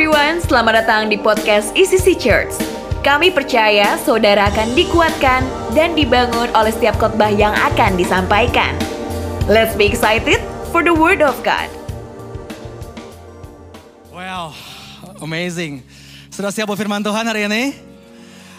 everyone, 0.00 0.40
selamat 0.40 0.80
datang 0.80 1.12
di 1.12 1.20
podcast 1.20 1.76
ECC 1.76 2.16
Church. 2.16 2.56
Kami 3.04 3.28
percaya 3.28 4.00
saudara 4.00 4.48
akan 4.48 4.72
dikuatkan 4.72 5.44
dan 5.76 5.92
dibangun 5.92 6.48
oleh 6.56 6.72
setiap 6.72 6.96
khotbah 6.96 7.28
yang 7.28 7.52
akan 7.52 8.00
disampaikan. 8.00 8.72
Let's 9.44 9.76
be 9.76 9.84
excited 9.84 10.40
for 10.72 10.80
the 10.80 10.96
word 10.96 11.20
of 11.20 11.36
God. 11.44 11.68
Wow, 14.08 14.56
amazing. 15.20 15.84
Sudah 16.32 16.48
siap 16.48 16.72
buat 16.72 16.80
firman 16.80 17.04
Tuhan 17.04 17.28
hari 17.28 17.44
ini? 17.44 17.76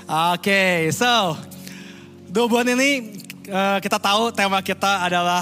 Oke, 0.05 0.45
okay, 0.45 0.77
so 0.93 1.41
dua 2.29 2.45
bulan 2.45 2.69
ini 2.69 3.17
uh, 3.49 3.81
kita 3.81 3.97
tahu 3.97 4.29
tema 4.29 4.61
kita 4.61 5.09
adalah 5.09 5.41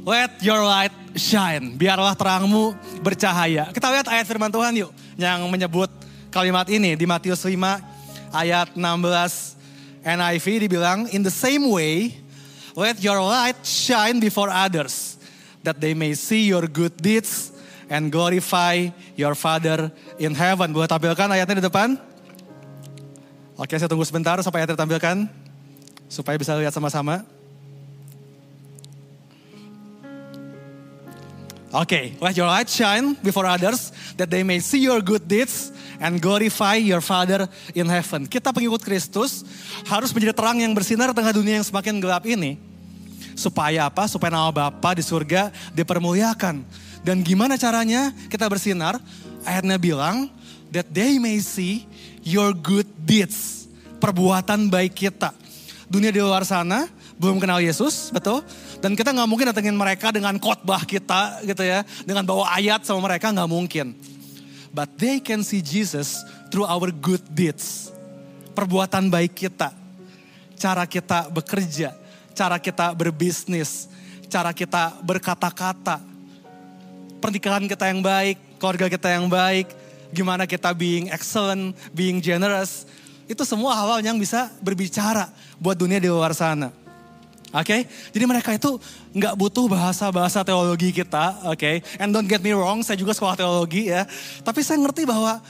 Let 0.00 0.40
your 0.40 0.64
light 0.64 0.96
shine. 1.12 1.76
Biarlah 1.76 2.16
terangmu 2.16 2.72
bercahaya. 3.04 3.68
Kita 3.68 3.92
lihat 3.92 4.08
ayat 4.08 4.24
firman 4.24 4.48
Tuhan 4.48 4.80
yuk. 4.80 4.99
Yang 5.20 5.52
menyebut 5.52 5.92
kalimat 6.32 6.64
ini 6.72 6.96
di 6.96 7.04
Matius 7.04 7.44
5 7.44 7.52
ayat 8.32 8.72
16 8.72 8.80
NIV 10.00 10.46
dibilang, 10.64 11.04
In 11.12 11.20
the 11.20 11.28
same 11.28 11.68
way, 11.68 12.16
let 12.72 12.96
your 13.04 13.20
light 13.20 13.60
shine 13.60 14.16
before 14.16 14.48
others. 14.48 15.20
That 15.60 15.76
they 15.76 15.92
may 15.92 16.16
see 16.16 16.48
your 16.48 16.64
good 16.64 16.96
deeds 16.96 17.52
and 17.92 18.08
glorify 18.08 18.88
your 19.12 19.36
Father 19.36 19.92
in 20.16 20.32
heaven. 20.32 20.72
Boleh 20.72 20.88
tampilkan 20.88 21.28
ayatnya 21.28 21.60
di 21.60 21.64
depan? 21.68 22.00
Oke, 23.60 23.76
saya 23.76 23.92
tunggu 23.92 24.08
sebentar 24.08 24.40
sampai 24.40 24.64
ayatnya 24.64 24.80
ditampilkan. 24.80 25.28
Supaya 26.08 26.40
bisa 26.40 26.56
lihat 26.56 26.72
sama-sama. 26.72 27.28
Okay, 31.72 32.14
let 32.18 32.36
your 32.36 32.46
light 32.46 32.68
shine 32.68 33.14
before 33.22 33.46
others 33.46 33.94
that 34.18 34.30
they 34.30 34.42
may 34.42 34.58
see 34.58 34.84
your 34.84 35.00
good 35.00 35.24
deeds 35.26 35.70
and 36.02 36.18
glorify 36.18 36.76
your 36.76 37.00
Father 37.00 37.46
in 37.74 37.86
heaven. 37.86 38.26
Kita 38.26 38.50
pengikut 38.50 38.82
Kristus 38.82 39.46
harus 39.86 40.10
menjadi 40.10 40.34
terang 40.34 40.58
yang 40.58 40.74
bersinar 40.74 41.14
tengah 41.14 41.34
dunia 41.34 41.62
yang 41.62 41.66
semakin 41.66 41.98
gelap 42.02 42.26
ini. 42.26 42.58
Supaya 43.38 43.88
apa? 43.88 44.04
Supaya 44.10 44.34
nama 44.34 44.52
Bapa 44.52 44.98
di 44.98 45.04
surga 45.04 45.48
dipermuliakan. 45.72 46.62
Dan 47.00 47.24
gimana 47.24 47.56
caranya 47.56 48.12
kita 48.28 48.44
bersinar? 48.44 49.00
Ayatnya 49.48 49.80
bilang, 49.80 50.28
that 50.70 50.86
they 50.92 51.18
may 51.18 51.42
see 51.42 51.84
your 52.22 52.54
good 52.54 52.86
deeds. 53.02 53.66
Perbuatan 54.00 54.72
baik 54.72 54.96
kita. 54.96 55.34
Dunia 55.90 56.14
di 56.14 56.22
luar 56.22 56.46
sana 56.46 56.88
belum 57.20 57.36
kenal 57.36 57.60
Yesus, 57.60 58.08
betul? 58.08 58.40
Dan 58.80 58.96
kita 58.96 59.12
nggak 59.12 59.28
mungkin 59.28 59.52
datengin 59.52 59.76
mereka 59.76 60.08
dengan 60.08 60.40
khotbah 60.40 60.88
kita 60.88 61.44
gitu 61.44 61.60
ya. 61.60 61.84
Dengan 62.08 62.24
bawa 62.24 62.48
ayat 62.56 62.80
sama 62.88 63.04
mereka 63.12 63.28
nggak 63.28 63.50
mungkin. 63.52 63.92
But 64.72 64.96
they 64.96 65.20
can 65.20 65.44
see 65.44 65.60
Jesus 65.60 66.24
through 66.48 66.64
our 66.64 66.88
good 66.88 67.20
deeds. 67.28 67.92
Perbuatan 68.56 69.12
baik 69.12 69.36
kita. 69.36 69.76
Cara 70.56 70.88
kita 70.88 71.28
bekerja. 71.28 71.92
Cara 72.32 72.56
kita 72.56 72.96
berbisnis. 72.96 73.92
Cara 74.32 74.56
kita 74.56 74.96
berkata-kata. 75.04 76.00
Pernikahan 77.20 77.68
kita 77.68 77.84
yang 77.92 78.00
baik. 78.00 78.40
Keluarga 78.56 78.88
kita 78.88 79.12
yang 79.12 79.28
baik. 79.28 79.68
Gimana 80.08 80.48
kita 80.48 80.72
being 80.72 81.12
excellent, 81.12 81.76
being 81.92 82.16
generous. 82.24 82.88
Itu 83.28 83.44
semua 83.44 83.76
hal-hal 83.76 84.00
yang 84.00 84.16
bisa 84.16 84.48
berbicara 84.64 85.28
buat 85.60 85.76
dunia 85.76 86.00
di 86.00 86.08
luar 86.08 86.32
sana. 86.32 86.79
Oke, 87.50 87.66
okay? 87.66 87.80
jadi 88.14 88.30
mereka 88.30 88.54
itu 88.54 88.78
nggak 89.10 89.34
butuh 89.34 89.66
bahasa-bahasa 89.66 90.46
teologi 90.46 90.94
kita, 90.94 91.50
oke. 91.50 91.58
Okay? 91.58 91.82
And 91.98 92.14
don't 92.14 92.30
get 92.30 92.38
me 92.38 92.54
wrong, 92.54 92.86
saya 92.86 92.94
juga 92.94 93.10
sekolah 93.10 93.34
teologi 93.34 93.90
ya. 93.90 94.06
Tapi 94.46 94.62
saya 94.62 94.78
ngerti 94.78 95.02
bahwa 95.02 95.42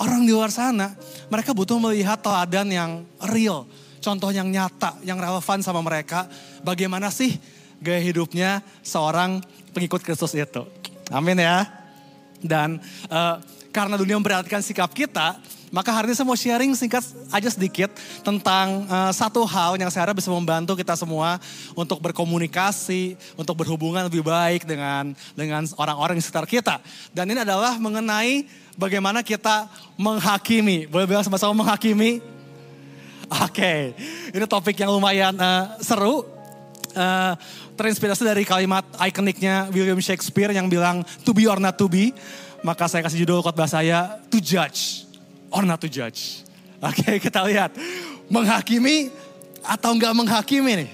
orang 0.00 0.24
di 0.24 0.32
luar 0.32 0.48
sana, 0.48 0.96
mereka 1.28 1.52
butuh 1.52 1.76
melihat 1.76 2.24
teladan 2.24 2.72
yang 2.72 2.90
real, 3.28 3.68
contoh 4.00 4.32
yang 4.32 4.48
nyata, 4.48 4.96
yang 5.04 5.20
relevan 5.20 5.60
sama 5.60 5.84
mereka. 5.84 6.24
Bagaimana 6.64 7.12
sih 7.12 7.36
gaya 7.84 8.00
hidupnya 8.00 8.64
seorang 8.80 9.44
pengikut 9.76 10.00
Kristus 10.00 10.32
itu? 10.32 10.64
Amin 11.12 11.36
ya. 11.36 11.68
Dan 12.40 12.80
uh, 13.12 13.36
karena 13.72 13.96
dunia 13.96 14.20
memperhatikan 14.20 14.60
sikap 14.60 14.92
kita, 14.92 15.40
maka 15.72 15.88
hari 15.88 16.12
ini 16.12 16.14
saya 16.14 16.28
mau 16.28 16.36
sharing 16.36 16.76
singkat 16.76 17.00
aja 17.32 17.48
sedikit 17.48 17.88
tentang 18.20 18.84
uh, 18.92 19.08
satu 19.08 19.40
hal 19.48 19.80
yang 19.80 19.88
saya 19.88 20.04
harap 20.04 20.20
bisa 20.20 20.28
membantu 20.28 20.76
kita 20.76 20.92
semua 20.92 21.40
untuk 21.72 21.96
berkomunikasi, 22.04 23.16
untuk 23.40 23.56
berhubungan 23.56 24.04
lebih 24.04 24.20
baik 24.20 24.68
dengan 24.68 25.16
dengan 25.32 25.64
orang-orang 25.80 26.20
di 26.20 26.22
sekitar 26.22 26.44
kita. 26.44 26.76
Dan 27.16 27.32
ini 27.32 27.40
adalah 27.40 27.80
mengenai 27.80 28.44
bagaimana 28.76 29.24
kita 29.24 29.64
menghakimi. 29.96 30.84
Boleh 30.92 31.08
bilang 31.08 31.24
sama-sama 31.24 31.56
menghakimi? 31.64 32.20
Oke, 33.32 33.48
okay. 33.48 33.80
ini 34.36 34.44
topik 34.44 34.76
yang 34.76 34.92
lumayan 34.92 35.32
uh, 35.40 35.80
seru. 35.80 36.28
Uh, 36.92 37.32
terinspirasi 37.72 38.20
dari 38.20 38.44
kalimat 38.44 38.84
ikoniknya 39.00 39.72
William 39.72 39.96
Shakespeare 39.96 40.52
yang 40.52 40.68
bilang 40.68 41.00
to 41.24 41.32
be 41.32 41.48
or 41.48 41.56
not 41.56 41.80
to 41.80 41.88
be. 41.88 42.12
Maka 42.62 42.86
saya 42.86 43.02
kasih 43.02 43.26
judul 43.26 43.42
khotbah 43.42 43.66
saya 43.66 44.22
to 44.30 44.38
judge 44.38 45.10
or 45.50 45.66
not 45.66 45.82
to 45.82 45.90
judge. 45.90 46.46
Oke, 46.78 47.02
okay, 47.02 47.16
kita 47.26 47.42
lihat. 47.42 47.74
Menghakimi 48.30 49.10
atau 49.66 49.94
enggak 49.94 50.14
menghakimi 50.14 50.86
nih. 50.86 50.90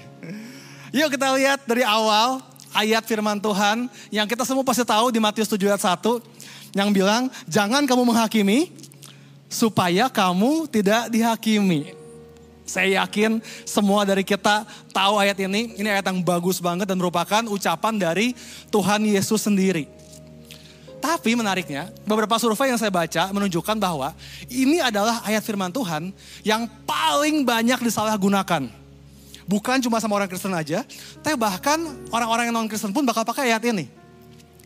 Yuk 0.89 1.13
kita 1.13 1.29
lihat 1.37 1.61
dari 1.69 1.85
awal 1.85 2.41
ayat 2.73 3.05
firman 3.05 3.37
Tuhan 3.37 3.85
yang 4.09 4.25
kita 4.25 4.41
semua 4.41 4.65
pasti 4.65 4.81
tahu 4.81 5.13
di 5.13 5.21
Matius 5.21 5.45
7 5.45 5.61
ayat 5.69 5.81
1 6.01 6.73
yang 6.73 6.89
bilang 6.89 7.29
jangan 7.45 7.85
kamu 7.85 8.09
menghakimi 8.09 8.73
supaya 9.49 10.09
kamu 10.09 10.65
tidak 10.69 11.13
dihakimi. 11.13 11.93
Saya 12.69 13.01
yakin 13.01 13.41
semua 13.65 14.05
dari 14.05 14.21
kita 14.21 14.61
tahu 14.93 15.17
ayat 15.17 15.37
ini. 15.41 15.73
Ini 15.73 15.89
ayat 15.89 16.05
yang 16.13 16.21
bagus 16.21 16.61
banget 16.61 16.85
dan 16.85 17.01
merupakan 17.01 17.41
ucapan 17.49 17.97
dari 17.97 18.37
Tuhan 18.69 19.01
Yesus 19.09 19.41
sendiri. 19.41 19.98
Tapi 20.99 21.31
menariknya, 21.31 21.87
beberapa 22.03 22.35
survei 22.35 22.75
yang 22.75 22.79
saya 22.79 22.91
baca 22.91 23.31
menunjukkan 23.31 23.79
bahwa 23.79 24.11
ini 24.51 24.83
adalah 24.83 25.23
ayat 25.23 25.39
firman 25.47 25.71
Tuhan 25.71 26.11
yang 26.43 26.67
paling 26.83 27.47
banyak 27.47 27.79
disalahgunakan. 27.79 28.67
Bukan 29.49 29.81
cuma 29.81 29.97
sama 29.97 30.19
orang 30.19 30.29
Kristen 30.29 30.53
aja, 30.53 30.85
tapi 31.23 31.33
bahkan 31.39 31.79
orang-orang 32.13 32.51
yang 32.51 32.55
non-Kristen 32.61 32.93
pun 32.93 33.07
bakal 33.07 33.25
pakai 33.25 33.49
ayat 33.49 33.63
ini. 33.71 33.89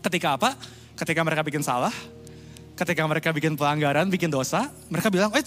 Ketika 0.03 0.35
apa? 0.35 0.59
Ketika 0.99 1.23
mereka 1.23 1.45
bikin 1.45 1.63
salah, 1.63 1.93
ketika 2.75 3.05
mereka 3.07 3.29
bikin 3.31 3.55
pelanggaran, 3.55 4.09
bikin 4.11 4.27
dosa, 4.27 4.67
mereka 4.91 5.07
bilang, 5.07 5.31
eh 5.37 5.45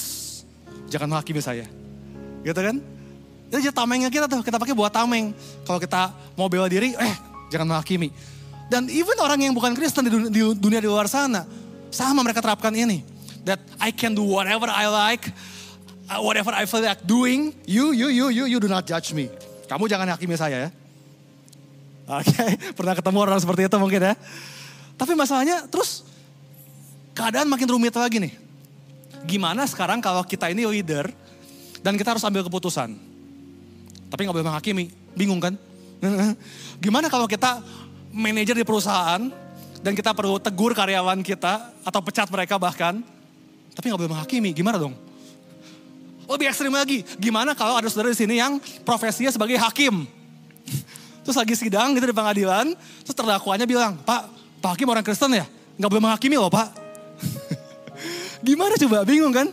jangan 0.88 1.12
menghakimi 1.12 1.42
saya. 1.42 1.66
Gitu 2.46 2.56
kan? 2.56 2.78
Itu 3.50 3.58
jadi 3.60 3.74
tamengnya 3.74 4.08
kita 4.08 4.30
tuh, 4.30 4.40
kita 4.40 4.56
pakai 4.56 4.72
buat 4.72 4.94
tameng. 4.94 5.34
Kalau 5.66 5.82
kita 5.82 6.14
mau 6.38 6.46
bela 6.48 6.70
diri, 6.70 6.94
eh 6.94 7.14
jangan 7.50 7.76
menghakimi. 7.76 8.10
Dan 8.66 8.90
even 8.90 9.14
orang 9.22 9.38
yang 9.38 9.54
bukan 9.54 9.78
Kristen 9.78 10.06
di 10.06 10.10
dunia, 10.10 10.30
di 10.30 10.40
dunia 10.58 10.80
di 10.82 10.90
luar 10.90 11.06
sana, 11.06 11.46
sama 11.94 12.26
mereka 12.26 12.42
terapkan 12.42 12.74
ini. 12.74 13.06
That 13.46 13.62
I 13.78 13.94
can 13.94 14.18
do 14.18 14.26
whatever 14.26 14.66
I 14.66 14.90
like, 14.90 15.30
uh, 16.10 16.18
whatever 16.18 16.50
I 16.50 16.66
feel 16.66 16.82
like 16.82 17.06
doing, 17.06 17.54
you, 17.62 17.94
you, 17.94 18.10
you, 18.10 18.26
you, 18.34 18.44
you 18.50 18.58
do 18.58 18.66
not 18.66 18.82
judge 18.82 19.14
me. 19.14 19.30
Kamu 19.70 19.86
jangan 19.86 20.10
hakimi 20.10 20.34
saya 20.34 20.66
ya. 20.66 20.70
Oke, 22.06 22.30
okay. 22.30 22.50
pernah 22.78 22.94
ketemu 22.94 23.18
orang 23.18 23.38
seperti 23.38 23.66
itu 23.66 23.76
mungkin 23.78 24.02
ya. 24.02 24.14
Tapi 24.94 25.12
masalahnya 25.18 25.66
terus 25.66 26.06
keadaan 27.14 27.50
makin 27.50 27.66
rumit 27.66 27.94
lagi 27.94 28.22
nih. 28.22 28.34
Gimana 29.26 29.66
sekarang 29.66 29.98
kalau 29.98 30.22
kita 30.22 30.46
ini 30.50 30.62
leader 30.66 31.10
dan 31.82 31.98
kita 31.98 32.14
harus 32.14 32.22
ambil 32.22 32.46
keputusan. 32.46 32.94
Tapi 34.06 34.20
nggak 34.22 34.34
boleh 34.38 34.46
menghakimi, 34.46 34.86
bingung 35.18 35.42
kan? 35.42 35.58
Gimana 36.84 37.10
kalau 37.10 37.26
kita 37.26 37.58
manajer 38.16 38.56
di 38.56 38.64
perusahaan 38.64 39.20
dan 39.84 39.92
kita 39.92 40.16
perlu 40.16 40.40
tegur 40.40 40.72
karyawan 40.72 41.20
kita 41.20 41.76
atau 41.84 42.00
pecat 42.00 42.26
mereka 42.32 42.56
bahkan, 42.56 43.04
tapi 43.76 43.92
nggak 43.92 44.00
boleh 44.00 44.12
menghakimi, 44.16 44.50
gimana 44.56 44.80
dong? 44.80 44.96
Lebih 46.26 46.50
ekstrim 46.50 46.72
lagi, 46.74 47.04
gimana 47.20 47.54
kalau 47.54 47.78
ada 47.78 47.86
saudara 47.86 48.10
di 48.10 48.18
sini 48.18 48.40
yang 48.40 48.58
profesinya 48.82 49.30
sebagai 49.30 49.60
hakim? 49.60 50.08
Terus 51.22 51.36
lagi 51.36 51.54
sidang 51.54 51.94
gitu 51.94 52.08
di 52.08 52.16
pengadilan, 52.16 52.72
terus 53.04 53.14
terdakwanya 53.14 53.68
bilang, 53.68 53.94
Pak, 54.02 54.26
Pak 54.58 54.70
Hakim 54.74 54.88
orang 54.90 55.04
Kristen 55.06 55.30
ya? 55.36 55.46
Nggak 55.76 55.90
boleh 55.92 56.02
menghakimi 56.02 56.34
loh 56.40 56.50
Pak. 56.50 56.68
gimana 58.48 58.74
coba, 58.74 59.06
bingung 59.06 59.30
kan? 59.30 59.46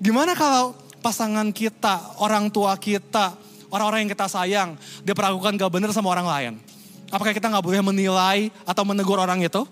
gimana 0.00 0.32
kalau 0.32 0.72
pasangan 1.04 1.48
kita, 1.52 2.20
orang 2.20 2.48
tua 2.48 2.76
kita, 2.80 3.36
orang-orang 3.68 4.04
yang 4.06 4.12
kita 4.12 4.26
sayang, 4.28 4.70
diperlakukan 5.04 5.60
gak 5.60 5.72
bener 5.72 5.90
sama 5.92 6.12
orang 6.12 6.28
lain? 6.28 6.54
Apakah 7.10 7.34
kita 7.34 7.50
nggak 7.50 7.64
boleh 7.66 7.82
menilai 7.82 8.54
atau 8.62 8.86
menegur 8.86 9.18
orang 9.18 9.42
itu? 9.42 9.66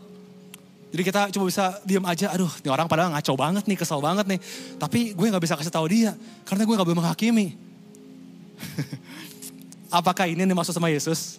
Jadi 0.88 1.02
kita 1.04 1.20
cuma 1.30 1.44
bisa 1.46 1.78
diam 1.84 2.00
aja, 2.08 2.32
aduh 2.32 2.48
ini 2.64 2.68
orang 2.72 2.88
padahal 2.88 3.12
ngaco 3.12 3.32
banget 3.36 3.64
nih, 3.68 3.76
kesel 3.76 4.00
banget 4.00 4.24
nih. 4.24 4.40
Tapi 4.80 5.12
gue 5.12 5.26
gak 5.28 5.44
bisa 5.44 5.52
kasih 5.52 5.68
tahu 5.68 5.84
dia, 5.84 6.16
karena 6.48 6.64
gue 6.64 6.74
gak 6.74 6.86
boleh 6.88 6.98
menghakimi. 7.04 7.60
Apakah 10.00 10.24
ini 10.24 10.40
yang 10.40 10.50
dimaksud 10.56 10.72
sama 10.72 10.88
Yesus? 10.88 11.36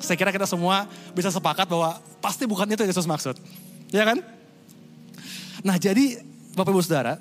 Saya 0.00 0.16
kira 0.16 0.32
kita 0.32 0.48
semua 0.48 0.88
bisa 1.12 1.28
sepakat 1.28 1.68
bahwa 1.68 2.00
pasti 2.24 2.48
bukan 2.48 2.64
itu 2.72 2.88
Yesus 2.88 3.04
maksud. 3.04 3.36
Ya 3.92 4.08
kan? 4.08 4.24
Nah 5.60 5.76
jadi 5.76 6.24
Bapak 6.56 6.72
Ibu 6.72 6.80
Saudara, 6.80 7.20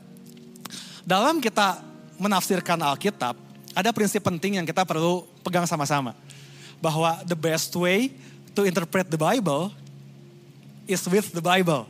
dalam 1.04 1.44
kita 1.44 1.84
menafsirkan 2.20 2.80
Alkitab, 2.80 3.36
ada 3.76 3.90
prinsip 3.92 4.24
penting 4.24 4.64
yang 4.64 4.68
kita 4.68 4.88
perlu 4.88 5.28
pegang 5.44 5.68
sama-sama. 5.68 6.16
Bahwa 6.84 7.24
the 7.24 7.40
best 7.40 7.72
way 7.80 8.12
to 8.52 8.68
interpret 8.68 9.08
the 9.08 9.16
Bible 9.16 9.72
is 10.84 11.08
with 11.08 11.32
the 11.32 11.40
Bible. 11.40 11.88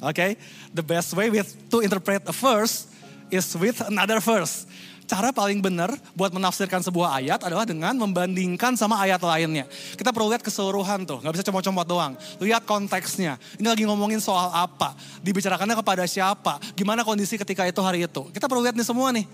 Oke, 0.00 0.12
okay? 0.12 0.30
the 0.76 0.84
best 0.84 1.16
way 1.16 1.32
with 1.32 1.48
to 1.72 1.80
interpret 1.80 2.20
a 2.28 2.34
verse 2.34 2.84
is 3.32 3.48
with 3.56 3.80
another 3.88 4.20
verse. 4.20 4.68
Cara 5.06 5.30
paling 5.30 5.62
benar 5.62 5.94
buat 6.18 6.34
menafsirkan 6.34 6.82
sebuah 6.82 7.22
ayat 7.22 7.38
adalah 7.46 7.62
dengan 7.62 7.94
membandingkan 7.94 8.74
sama 8.74 8.98
ayat 8.98 9.22
lainnya. 9.22 9.64
Kita 9.94 10.10
perlu 10.10 10.34
lihat 10.34 10.42
keseluruhan 10.42 11.06
tuh, 11.06 11.22
nggak 11.22 11.32
bisa 11.38 11.44
comot-comot 11.46 11.86
doang. 11.86 12.12
Lihat 12.42 12.66
konteksnya. 12.66 13.38
Ini 13.54 13.70
lagi 13.70 13.86
ngomongin 13.86 14.18
soal 14.18 14.50
apa, 14.50 14.98
dibicarakannya 15.22 15.78
kepada 15.78 16.04
siapa, 16.10 16.58
gimana 16.74 17.06
kondisi 17.06 17.38
ketika 17.38 17.62
itu 17.64 17.78
hari 17.86 18.02
itu. 18.04 18.26
Kita 18.34 18.50
perlu 18.50 18.66
lihat 18.66 18.74
nih 18.74 18.82
semua 18.82 19.14
nih, 19.14 19.24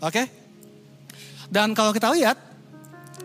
oke? 0.00 0.08
Okay? 0.08 0.26
Dan 1.52 1.76
kalau 1.76 1.92
kita 1.92 2.08
lihat, 2.16 2.40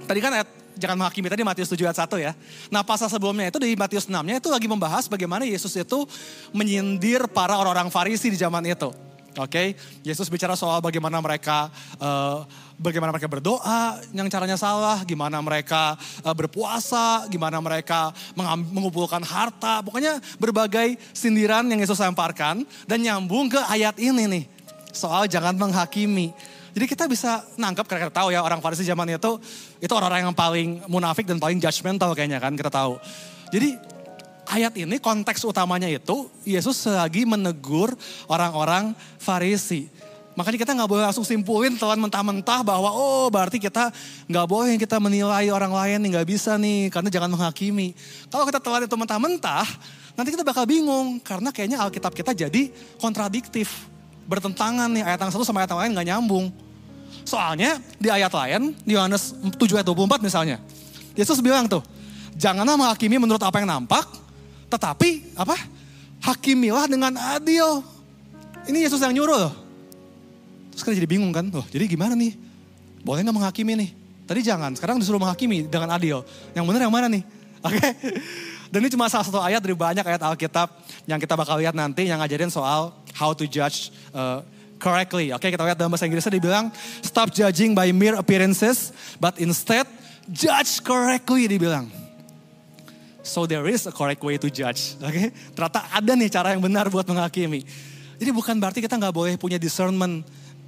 tadi 0.04 0.20
kan 0.20 0.36
ayat 0.36 0.50
jangan 0.76 0.96
menghakimi 1.00 1.28
tadi 1.32 1.42
Matius 1.42 1.72
7 1.72 1.82
ayat 1.88 2.00
1 2.08 2.26
ya. 2.26 2.32
Nah 2.72 2.84
pasal 2.84 3.08
sebelumnya 3.08 3.50
itu 3.50 3.60
di 3.60 3.74
Matius 3.76 4.06
6-nya 4.08 4.40
itu 4.40 4.50
lagi 4.52 4.68
membahas 4.68 5.08
bagaimana 5.10 5.48
Yesus 5.48 5.74
itu 5.76 6.06
menyindir 6.52 7.28
para 7.32 7.56
orang-orang 7.58 7.92
Farisi 7.92 8.32
di 8.32 8.38
zaman 8.40 8.64
itu. 8.68 8.92
Oke, 9.36 9.52
okay? 9.52 9.68
Yesus 10.00 10.32
bicara 10.32 10.56
soal 10.56 10.80
bagaimana 10.80 11.20
mereka 11.20 11.68
uh, 12.00 12.48
bagaimana 12.80 13.12
mereka 13.12 13.28
berdoa 13.28 14.00
yang 14.16 14.32
caranya 14.32 14.56
salah, 14.56 15.04
gimana 15.04 15.44
mereka 15.44 16.00
uh, 16.24 16.32
berpuasa, 16.32 17.28
gimana 17.28 17.60
mereka 17.60 18.16
mengumpulkan 18.72 19.20
harta, 19.28 19.84
pokoknya 19.84 20.24
berbagai 20.40 20.96
sindiran 21.12 21.68
yang 21.68 21.84
Yesus 21.84 22.00
lemparkan 22.00 22.64
dan 22.88 23.04
nyambung 23.04 23.52
ke 23.52 23.60
ayat 23.68 24.00
ini 24.00 24.24
nih. 24.24 24.46
Soal 24.96 25.28
jangan 25.28 25.60
menghakimi. 25.60 26.32
Jadi 26.76 26.86
kita 26.92 27.08
bisa 27.08 27.40
nangkap 27.56 27.88
karena 27.88 28.12
kita 28.12 28.20
tahu 28.20 28.36
ya 28.36 28.44
orang 28.44 28.60
Farisi 28.60 28.84
zaman 28.84 29.08
itu 29.08 29.40
itu 29.80 29.94
orang-orang 29.96 30.28
yang 30.28 30.36
paling 30.36 30.84
munafik 30.92 31.24
dan 31.24 31.40
paling 31.40 31.56
judgmental 31.56 32.12
kayaknya 32.12 32.44
kan 32.44 32.52
kita 32.52 32.68
tahu. 32.68 33.00
Jadi 33.48 33.80
ayat 34.52 34.76
ini 34.76 35.00
konteks 35.00 35.48
utamanya 35.48 35.88
itu 35.88 36.28
Yesus 36.44 36.84
lagi 36.92 37.24
menegur 37.24 37.96
orang-orang 38.28 38.92
Farisi. 39.16 39.88
Makanya 40.36 40.60
kita 40.68 40.72
nggak 40.76 40.90
boleh 40.92 41.04
langsung 41.08 41.24
simpulin 41.24 41.80
telan 41.80 41.96
mentah-mentah 41.96 42.60
bahwa 42.60 42.92
oh 42.92 43.32
berarti 43.32 43.56
kita 43.56 43.88
nggak 44.28 44.44
boleh 44.44 44.76
kita 44.76 45.00
menilai 45.00 45.48
orang 45.48 45.72
lain 45.72 46.04
nih 46.04 46.20
nggak 46.20 46.28
bisa 46.28 46.60
nih 46.60 46.92
karena 46.92 47.08
jangan 47.08 47.32
menghakimi. 47.32 47.96
Kalau 48.28 48.44
kita 48.44 48.60
telan 48.60 48.84
itu 48.84 48.96
mentah-mentah 49.00 49.64
nanti 50.20 50.36
kita 50.36 50.44
bakal 50.44 50.68
bingung 50.68 51.24
karena 51.24 51.56
kayaknya 51.56 51.80
Alkitab 51.80 52.12
kita 52.12 52.36
jadi 52.36 52.68
kontradiktif 53.00 53.88
bertentangan 54.28 54.92
nih 54.92 55.08
ayat 55.08 55.24
yang 55.24 55.32
satu 55.32 55.48
sama 55.48 55.64
ayat 55.64 55.72
yang 55.72 55.80
lain 55.88 55.92
nggak 55.96 56.08
nyambung. 56.12 56.65
Soalnya 57.26 57.82
di 57.98 58.08
ayat 58.08 58.30
lain 58.30 58.78
di 58.86 58.94
Yohanes 58.94 59.34
7 59.34 59.58
ayat 59.82 59.88
24 59.90 60.22
misalnya 60.22 60.62
Yesus 61.18 61.42
bilang 61.42 61.66
tuh 61.66 61.82
janganlah 62.38 62.78
menghakimi 62.78 63.18
menurut 63.18 63.42
apa 63.42 63.58
yang 63.58 63.70
nampak 63.70 64.06
tetapi 64.70 65.38
apa? 65.38 65.56
Hakimilah 66.26 66.90
dengan 66.90 67.14
adil. 67.38 67.86
Ini 68.66 68.90
Yesus 68.90 68.98
yang 68.98 69.14
nyuruh 69.14 69.38
loh. 69.38 69.54
Terus 70.74 70.82
kita 70.82 70.96
jadi 70.98 71.08
bingung 71.08 71.32
kan, 71.32 71.48
loh 71.48 71.64
jadi 71.70 71.86
gimana 71.86 72.18
nih? 72.18 72.34
Boleh 73.06 73.22
nggak 73.22 73.36
menghakimi 73.38 73.78
nih? 73.78 73.90
Tadi 74.26 74.42
jangan, 74.42 74.74
sekarang 74.74 74.98
disuruh 74.98 75.22
menghakimi 75.22 75.70
dengan 75.70 75.94
adil. 75.94 76.26
Yang 76.58 76.66
benar 76.66 76.82
yang 76.90 76.94
mana 76.94 77.08
nih? 77.08 77.24
Oke. 77.66 77.78
Okay? 77.78 77.92
Dan 78.74 78.82
ini 78.82 78.90
cuma 78.90 79.06
salah 79.08 79.24
satu 79.24 79.40
ayat 79.40 79.62
dari 79.62 79.78
banyak 79.78 80.02
ayat 80.02 80.20
Alkitab 80.26 80.68
yang 81.06 81.22
kita 81.22 81.38
bakal 81.38 81.62
lihat 81.62 81.78
nanti 81.78 82.10
yang 82.10 82.18
ngajarin 82.18 82.50
soal 82.50 82.92
how 83.14 83.32
to 83.32 83.46
judge 83.46 83.94
uh, 84.12 84.42
correctly. 84.78 85.32
Oke, 85.32 85.48
okay, 85.48 85.50
kita 85.56 85.64
lihat 85.66 85.78
dalam 85.80 85.92
bahasa 85.92 86.06
Inggrisnya 86.08 86.34
dibilang 86.36 86.70
stop 87.02 87.32
judging 87.32 87.74
by 87.74 87.90
mere 87.92 88.20
appearances, 88.20 88.92
but 89.18 89.38
instead 89.40 89.88
judge 90.30 90.82
correctly 90.84 91.48
dibilang. 91.50 91.90
So 93.26 93.50
there 93.50 93.66
is 93.66 93.90
a 93.90 93.94
correct 93.94 94.22
way 94.22 94.38
to 94.38 94.48
judge. 94.54 94.94
Oke, 95.02 95.10
okay? 95.10 95.28
ternyata 95.58 95.82
ada 95.90 96.12
nih 96.14 96.30
cara 96.30 96.54
yang 96.54 96.62
benar 96.62 96.86
buat 96.94 97.10
menghakimi. 97.10 97.66
Jadi 98.22 98.32
bukan 98.32 98.56
berarti 98.62 98.80
kita 98.86 98.96
nggak 99.02 99.16
boleh 99.16 99.34
punya 99.36 99.58
discernment, 99.58 100.22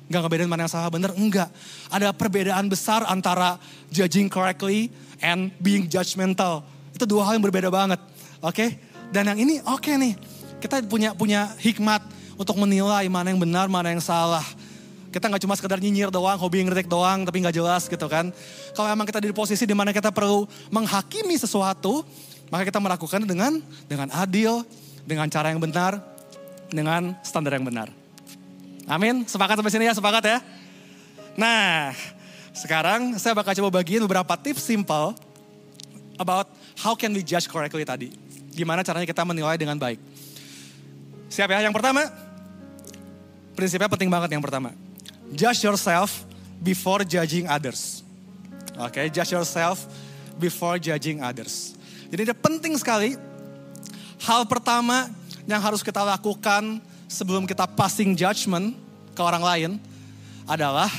nggak 0.10 0.22
ngebedain 0.26 0.50
mana 0.50 0.66
yang 0.66 0.74
salah 0.74 0.90
benar, 0.90 1.14
enggak. 1.14 1.54
Ada 1.94 2.12
perbedaan 2.18 2.66
besar 2.66 3.06
antara 3.06 3.62
judging 3.94 4.26
correctly 4.28 4.90
and 5.22 5.54
being 5.62 5.86
judgmental. 5.86 6.66
Itu 6.98 7.06
dua 7.06 7.30
hal 7.30 7.38
yang 7.38 7.46
berbeda 7.46 7.70
banget. 7.70 8.02
Oke, 8.42 8.58
okay? 8.58 8.70
dan 9.14 9.30
yang 9.30 9.38
ini 9.38 9.62
oke 9.62 9.86
okay 9.86 9.96
nih. 9.96 10.14
Kita 10.58 10.82
punya 10.90 11.14
punya 11.14 11.54
hikmat 11.62 12.02
untuk 12.38 12.56
menilai 12.56 13.10
mana 13.10 13.34
yang 13.34 13.42
benar, 13.42 13.66
mana 13.68 13.92
yang 13.92 14.00
salah. 14.00 14.46
Kita 15.10 15.26
nggak 15.26 15.42
cuma 15.44 15.58
sekedar 15.58 15.82
nyinyir 15.82 16.14
doang, 16.14 16.38
hobi 16.38 16.62
ngeritik 16.62 16.86
doang, 16.86 17.26
tapi 17.26 17.42
nggak 17.42 17.56
jelas 17.58 17.90
gitu 17.90 18.06
kan. 18.06 18.30
Kalau 18.78 18.88
emang 18.88 19.10
kita 19.10 19.18
di 19.18 19.34
posisi 19.34 19.66
di 19.66 19.74
mana 19.74 19.90
kita 19.90 20.14
perlu 20.14 20.46
menghakimi 20.70 21.34
sesuatu, 21.34 22.06
maka 22.54 22.64
kita 22.70 22.78
melakukan 22.78 23.26
dengan 23.26 23.58
dengan 23.90 24.14
adil, 24.14 24.62
dengan 25.10 25.26
cara 25.28 25.50
yang 25.50 25.58
benar, 25.58 25.98
dengan 26.70 27.18
standar 27.26 27.58
yang 27.58 27.66
benar. 27.66 27.90
Amin. 28.88 29.26
Sepakat 29.26 29.60
sampai 29.60 29.74
sini 29.74 29.90
ya, 29.90 29.94
sepakat 29.98 30.24
ya. 30.24 30.38
Nah, 31.36 31.92
sekarang 32.56 33.18
saya 33.20 33.34
bakal 33.34 33.58
coba 33.58 33.82
bagiin 33.82 34.06
beberapa 34.06 34.34
tips 34.38 34.64
simple 34.64 35.18
about 36.18 36.50
how 36.78 36.94
can 36.94 37.14
we 37.14 37.26
judge 37.26 37.50
correctly 37.50 37.84
tadi. 37.84 38.14
Gimana 38.54 38.82
caranya 38.82 39.06
kita 39.06 39.22
menilai 39.22 39.58
dengan 39.58 39.78
baik. 39.78 40.02
Siap 41.30 41.52
ya? 41.52 41.62
Yang 41.62 41.76
pertama, 41.76 42.08
prinsipnya 43.58 43.90
penting 43.90 44.14
banget 44.14 44.38
yang 44.38 44.44
pertama. 44.46 44.78
Judge 45.34 45.66
yourself 45.66 46.30
before 46.62 47.02
judging 47.02 47.50
others. 47.50 48.06
Oke, 48.78 49.02
okay? 49.02 49.06
judge 49.10 49.34
yourself 49.34 49.90
before 50.38 50.78
judging 50.78 51.26
others. 51.26 51.74
Jadi 52.14 52.30
ini 52.30 52.36
penting 52.38 52.78
sekali. 52.78 53.18
Hal 54.22 54.46
pertama 54.46 55.10
yang 55.50 55.58
harus 55.58 55.82
kita 55.82 56.06
lakukan 56.06 56.78
sebelum 57.10 57.50
kita 57.50 57.66
passing 57.66 58.14
judgment 58.14 58.78
ke 59.18 59.22
orang 59.26 59.42
lain 59.42 59.72
adalah 60.46 60.90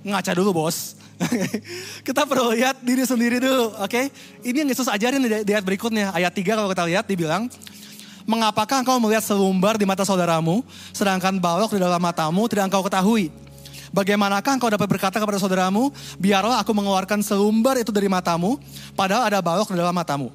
ngaca 0.00 0.32
dulu 0.32 0.64
bos. 0.64 0.96
kita 2.08 2.26
perlu 2.26 2.50
lihat 2.56 2.82
diri 2.82 3.06
sendiri 3.06 3.38
dulu, 3.38 3.70
oke? 3.78 3.86
Okay? 3.86 4.10
Ini 4.42 4.66
yang 4.66 4.68
Yesus 4.72 4.90
ajarin 4.90 5.22
di 5.22 5.52
ayat 5.52 5.62
berikutnya. 5.62 6.10
Ayat 6.10 6.34
3 6.34 6.42
kalau 6.58 6.68
kita 6.72 6.84
lihat 6.90 7.04
dibilang, 7.06 7.46
Mengapakah 8.24 8.80
engkau 8.80 8.96
melihat 8.96 9.20
selumbar 9.20 9.76
di 9.76 9.84
mata 9.84 10.00
saudaramu, 10.00 10.64
sedangkan 10.96 11.36
balok 11.36 11.76
di 11.76 11.80
dalam 11.80 12.00
matamu 12.00 12.48
tidak 12.48 12.72
engkau 12.72 12.80
ketahui? 12.80 13.28
Bagaimanakah 13.92 14.56
engkau 14.56 14.72
dapat 14.72 14.88
berkata 14.88 15.20
kepada 15.20 15.36
saudaramu, 15.36 15.92
biarlah 16.16 16.64
aku 16.64 16.72
mengeluarkan 16.72 17.20
selumbar 17.20 17.76
itu 17.76 17.92
dari 17.92 18.08
matamu, 18.08 18.56
padahal 18.96 19.28
ada 19.28 19.44
balok 19.44 19.68
di 19.70 19.76
dalam 19.76 19.92
matamu. 19.92 20.32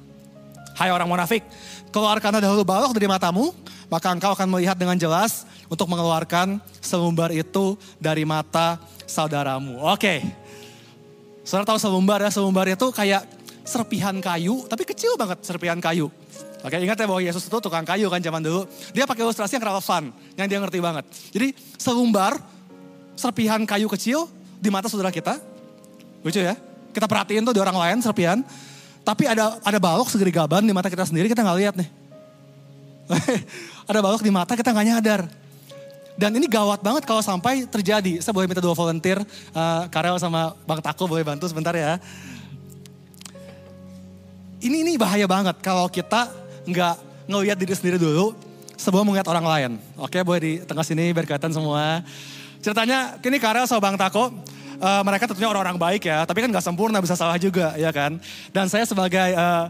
Hai 0.78 0.94
orang 0.94 1.10
munafik, 1.10 1.42
keluarkan 1.90 2.38
dahulu 2.38 2.62
balok 2.62 2.94
dari 2.94 3.10
matamu, 3.10 3.50
maka 3.90 4.14
engkau 4.14 4.38
akan 4.38 4.48
melihat 4.48 4.78
dengan 4.78 4.94
jelas 4.94 5.42
untuk 5.66 5.90
mengeluarkan 5.90 6.62
selumbar 6.78 7.34
itu 7.34 7.74
dari 7.98 8.22
mata 8.22 8.78
saudaramu. 9.02 9.82
Oke, 9.82 10.22
saudara 11.42 11.74
tahu 11.74 11.78
selumbar 11.82 12.22
ya, 12.22 12.30
selumbar 12.30 12.70
itu 12.70 12.86
kayak 12.94 13.26
serpihan 13.66 14.14
kayu, 14.22 14.62
tapi 14.70 14.86
kecil 14.86 15.18
banget 15.18 15.42
serpihan 15.42 15.82
kayu. 15.82 16.06
Oke, 16.60 16.76
ingat 16.76 16.96
ya 17.00 17.08
bahwa 17.08 17.22
Yesus 17.24 17.48
itu 17.48 17.56
tukang 17.56 17.84
kayu 17.88 18.12
kan 18.12 18.20
zaman 18.20 18.44
dulu. 18.44 18.68
Dia 18.92 19.08
pakai 19.08 19.24
ilustrasi 19.24 19.56
yang 19.56 19.64
relevan, 19.64 20.12
yang 20.36 20.46
dia 20.46 20.58
ngerti 20.60 20.78
banget. 20.84 21.04
Jadi 21.32 21.56
selumbar 21.80 22.36
serpihan 23.16 23.64
kayu 23.64 23.88
kecil 23.88 24.28
di 24.60 24.68
mata 24.68 24.88
saudara 24.92 25.08
kita. 25.08 25.40
Lucu 26.20 26.36
ya. 26.36 26.52
Kita 26.92 27.08
perhatiin 27.08 27.48
tuh 27.48 27.56
di 27.56 27.60
orang 27.64 27.76
lain 27.76 27.96
serpihan. 28.04 28.44
Tapi 29.00 29.24
ada 29.24 29.56
ada 29.64 29.78
balok 29.80 30.12
segeri 30.12 30.28
gaban 30.28 30.60
di 30.68 30.76
mata 30.76 30.92
kita 30.92 31.08
sendiri 31.08 31.32
kita 31.32 31.40
nggak 31.40 31.58
lihat 31.64 31.74
nih. 31.80 31.88
ada 33.90 33.98
balok 34.04 34.20
di 34.20 34.28
mata 34.28 34.52
kita 34.52 34.68
nggak 34.76 34.86
nyadar. 34.92 35.20
Dan 36.20 36.36
ini 36.36 36.44
gawat 36.44 36.84
banget 36.84 37.08
kalau 37.08 37.24
sampai 37.24 37.64
terjadi. 37.64 38.20
Saya 38.20 38.36
boleh 38.36 38.44
minta 38.44 38.60
dua 38.60 38.76
volunteer, 38.76 39.16
uh, 39.56 39.88
Karel 39.88 40.20
sama 40.20 40.52
Bang 40.68 40.84
Tako 40.84 41.08
boleh 41.08 41.24
bantu 41.24 41.48
sebentar 41.48 41.72
ya. 41.72 41.96
Ini 44.60 44.84
ini 44.84 45.00
bahaya 45.00 45.24
banget 45.24 45.56
kalau 45.64 45.88
kita 45.88 46.28
nggak 46.70 46.94
ngelihat 47.30 47.56
diri 47.58 47.74
sendiri 47.74 47.98
dulu 47.98 48.34
sebelum 48.80 49.04
melihat 49.04 49.28
orang 49.28 49.44
lain. 49.44 49.70
Oke, 50.00 50.24
boleh 50.24 50.40
di 50.40 50.52
tengah 50.64 50.86
sini 50.86 51.12
biar 51.12 51.28
kelihatan 51.28 51.52
semua. 51.52 52.00
Ceritanya 52.64 53.20
kini 53.20 53.36
Karel 53.36 53.68
sama 53.68 53.80
Bang 53.84 53.96
Tako, 54.00 54.32
uh, 54.80 55.02
mereka 55.04 55.28
tentunya 55.28 55.48
orang-orang 55.52 55.76
baik 55.76 56.08
ya, 56.08 56.24
tapi 56.24 56.40
kan 56.40 56.48
gak 56.48 56.64
sempurna 56.64 57.00
bisa 57.04 57.12
salah 57.16 57.36
juga 57.36 57.76
ya 57.76 57.92
kan. 57.92 58.16
Dan 58.52 58.72
saya 58.72 58.88
sebagai 58.88 59.36
uh, 59.36 59.68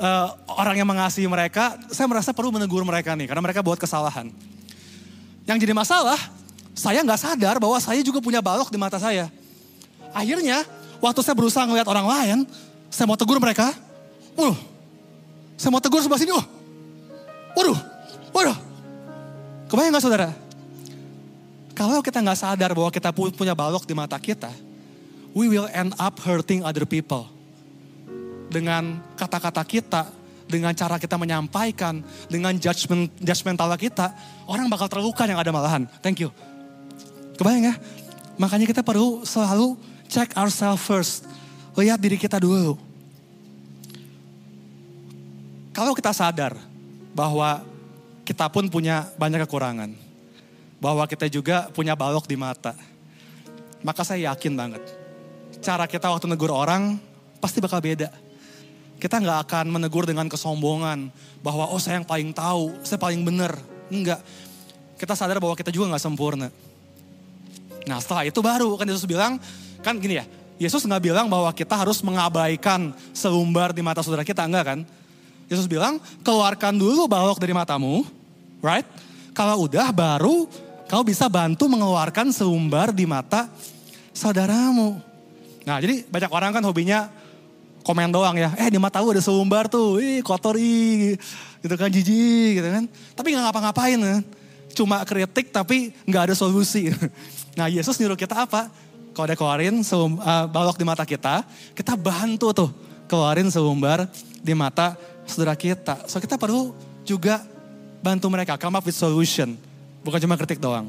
uh, 0.00 0.28
orang 0.56 0.76
yang 0.76 0.88
mengasihi 0.88 1.28
mereka, 1.28 1.80
saya 1.88 2.04
merasa 2.08 2.36
perlu 2.36 2.52
menegur 2.52 2.84
mereka 2.84 3.16
nih 3.16 3.28
karena 3.28 3.42
mereka 3.44 3.64
buat 3.64 3.80
kesalahan. 3.80 4.28
Yang 5.48 5.56
jadi 5.64 5.72
masalah, 5.72 6.20
saya 6.76 7.00
nggak 7.00 7.20
sadar 7.20 7.56
bahwa 7.56 7.78
saya 7.80 8.04
juga 8.04 8.20
punya 8.20 8.44
balok 8.44 8.68
di 8.68 8.76
mata 8.76 9.00
saya. 9.00 9.32
Akhirnya, 10.12 10.64
waktu 11.00 11.20
saya 11.24 11.36
berusaha 11.36 11.64
ngeliat 11.64 11.88
orang 11.88 12.06
lain, 12.08 12.38
saya 12.92 13.04
mau 13.08 13.16
tegur 13.16 13.40
mereka, 13.40 13.72
uh, 14.36 14.56
saya 15.56 15.72
mau 15.72 15.80
tegur 15.80 16.04
sebelah 16.04 16.20
sini, 16.20 16.32
oh, 16.36 16.44
waduh, 17.56 17.78
waduh, 18.32 18.56
Kebayang 19.66 19.98
gak 19.98 20.04
saudara? 20.04 20.30
Kalau 21.76 22.00
kita 22.00 22.24
nggak 22.24 22.38
sadar 22.40 22.72
bahwa 22.72 22.88
kita 22.88 23.12
punya 23.12 23.52
balok 23.52 23.84
di 23.84 23.92
mata 23.92 24.16
kita, 24.16 24.48
we 25.36 25.50
will 25.50 25.68
end 25.74 25.92
up 26.00 26.16
hurting 26.24 26.64
other 26.64 26.88
people. 26.88 27.28
Dengan 28.48 29.02
kata-kata 29.18 29.60
kita, 29.66 30.08
dengan 30.48 30.72
cara 30.72 30.96
kita 30.96 31.20
menyampaikan, 31.20 32.00
dengan 32.30 32.56
judgment 32.56 33.12
judgmental 33.20 33.68
kita, 33.76 34.14
orang 34.48 34.70
bakal 34.72 34.88
terluka 34.88 35.28
yang 35.28 35.36
ada 35.36 35.52
malahan. 35.52 35.84
Thank 36.00 36.24
you. 36.24 36.32
Kebayang 37.36 37.68
ya? 37.68 37.74
Makanya 38.40 38.64
kita 38.64 38.80
perlu 38.80 39.26
selalu 39.28 39.76
check 40.08 40.32
ourselves 40.38 40.80
first. 40.80 41.28
Lihat 41.76 42.00
diri 42.00 42.16
kita 42.16 42.40
dulu. 42.40 42.85
Kalau 45.76 45.92
kita 45.92 46.08
sadar 46.16 46.56
bahwa 47.12 47.60
kita 48.24 48.48
pun 48.48 48.64
punya 48.72 49.12
banyak 49.20 49.44
kekurangan. 49.44 49.92
Bahwa 50.80 51.04
kita 51.04 51.28
juga 51.28 51.68
punya 51.68 51.92
balok 51.92 52.24
di 52.24 52.32
mata. 52.32 52.72
Maka 53.84 54.00
saya 54.00 54.32
yakin 54.32 54.56
banget. 54.56 54.80
Cara 55.60 55.84
kita 55.84 56.08
waktu 56.08 56.32
negur 56.32 56.48
orang 56.48 56.96
pasti 57.44 57.60
bakal 57.60 57.84
beda. 57.84 58.08
Kita 58.96 59.20
nggak 59.20 59.44
akan 59.44 59.68
menegur 59.68 60.08
dengan 60.08 60.32
kesombongan. 60.32 61.12
Bahwa 61.44 61.68
oh 61.68 61.76
saya 61.76 62.00
yang 62.00 62.08
paling 62.08 62.32
tahu, 62.32 62.72
saya 62.80 62.96
paling 62.96 63.20
benar. 63.20 63.60
Enggak. 63.92 64.24
Kita 64.96 65.12
sadar 65.12 65.36
bahwa 65.44 65.52
kita 65.52 65.68
juga 65.68 65.92
nggak 65.92 66.00
sempurna. 66.00 66.48
Nah 67.84 68.00
setelah 68.00 68.24
itu 68.24 68.40
baru 68.40 68.80
kan 68.80 68.88
Yesus 68.88 69.04
bilang, 69.04 69.36
kan 69.84 70.00
gini 70.00 70.24
ya, 70.24 70.26
Yesus 70.56 70.88
nggak 70.88 71.04
bilang 71.04 71.28
bahwa 71.28 71.52
kita 71.52 71.76
harus 71.76 72.00
mengabaikan 72.00 72.96
selumbar 73.12 73.76
di 73.76 73.84
mata 73.84 74.00
saudara 74.00 74.24
kita, 74.24 74.40
enggak 74.48 74.64
kan? 74.64 74.80
Yesus 75.46 75.70
bilang, 75.70 76.02
keluarkan 76.26 76.74
dulu 76.74 77.06
balok 77.06 77.38
dari 77.38 77.54
matamu, 77.54 78.02
right? 78.58 78.86
Kalau 79.30 79.68
udah 79.70 79.94
baru 79.94 80.50
kau 80.90 81.02
bisa 81.06 81.30
bantu 81.30 81.70
mengeluarkan 81.70 82.34
selumbar 82.34 82.90
di 82.90 83.06
mata 83.06 83.46
saudaramu. 84.10 84.98
Nah 85.66 85.78
jadi 85.82 86.06
banyak 86.06 86.30
orang 86.30 86.50
kan 86.54 86.62
hobinya 86.66 87.10
komen 87.86 88.10
doang 88.10 88.34
ya, 88.34 88.50
eh 88.58 88.66
di 88.66 88.78
mata 88.82 88.98
lu 88.98 89.14
ada 89.14 89.22
selumbar 89.22 89.70
tuh, 89.70 90.02
ih 90.02 90.18
kotor 90.26 90.58
ih, 90.58 91.14
gitu 91.62 91.74
kan 91.78 91.86
jijik 91.86 92.58
gitu 92.58 92.66
kan. 92.66 92.84
Tapi 93.14 93.26
nggak 93.30 93.44
ngapa-ngapain 93.46 93.98
kan. 94.02 94.22
Cuma 94.74 95.06
kritik 95.06 95.54
tapi 95.54 95.94
nggak 96.06 96.32
ada 96.32 96.34
solusi. 96.34 96.90
Nah 97.56 97.72
Yesus 97.72 97.96
nyuruh 97.96 98.20
kita 98.20 98.44
apa? 98.44 98.68
Kalau 99.16 99.24
ada 99.24 99.32
keluarin 99.32 99.80
selum, 99.80 100.20
uh, 100.20 100.44
balok 100.44 100.76
di 100.76 100.84
mata 100.84 101.08
kita, 101.08 101.40
kita 101.72 101.96
bantu 101.96 102.52
tuh 102.52 102.68
keluarin 103.08 103.48
selumbar 103.48 104.04
di 104.44 104.52
mata 104.52 104.92
saudara 105.26 105.58
kita. 105.58 106.06
So 106.06 106.22
kita 106.22 106.38
perlu 106.38 106.72
juga 107.02 107.42
bantu 108.00 108.30
mereka 108.30 108.56
come 108.56 108.78
up 108.78 108.84
with 108.86 108.96
solution. 108.96 109.58
Bukan 110.06 110.22
cuma 110.22 110.38
kritik 110.38 110.62
doang. 110.62 110.88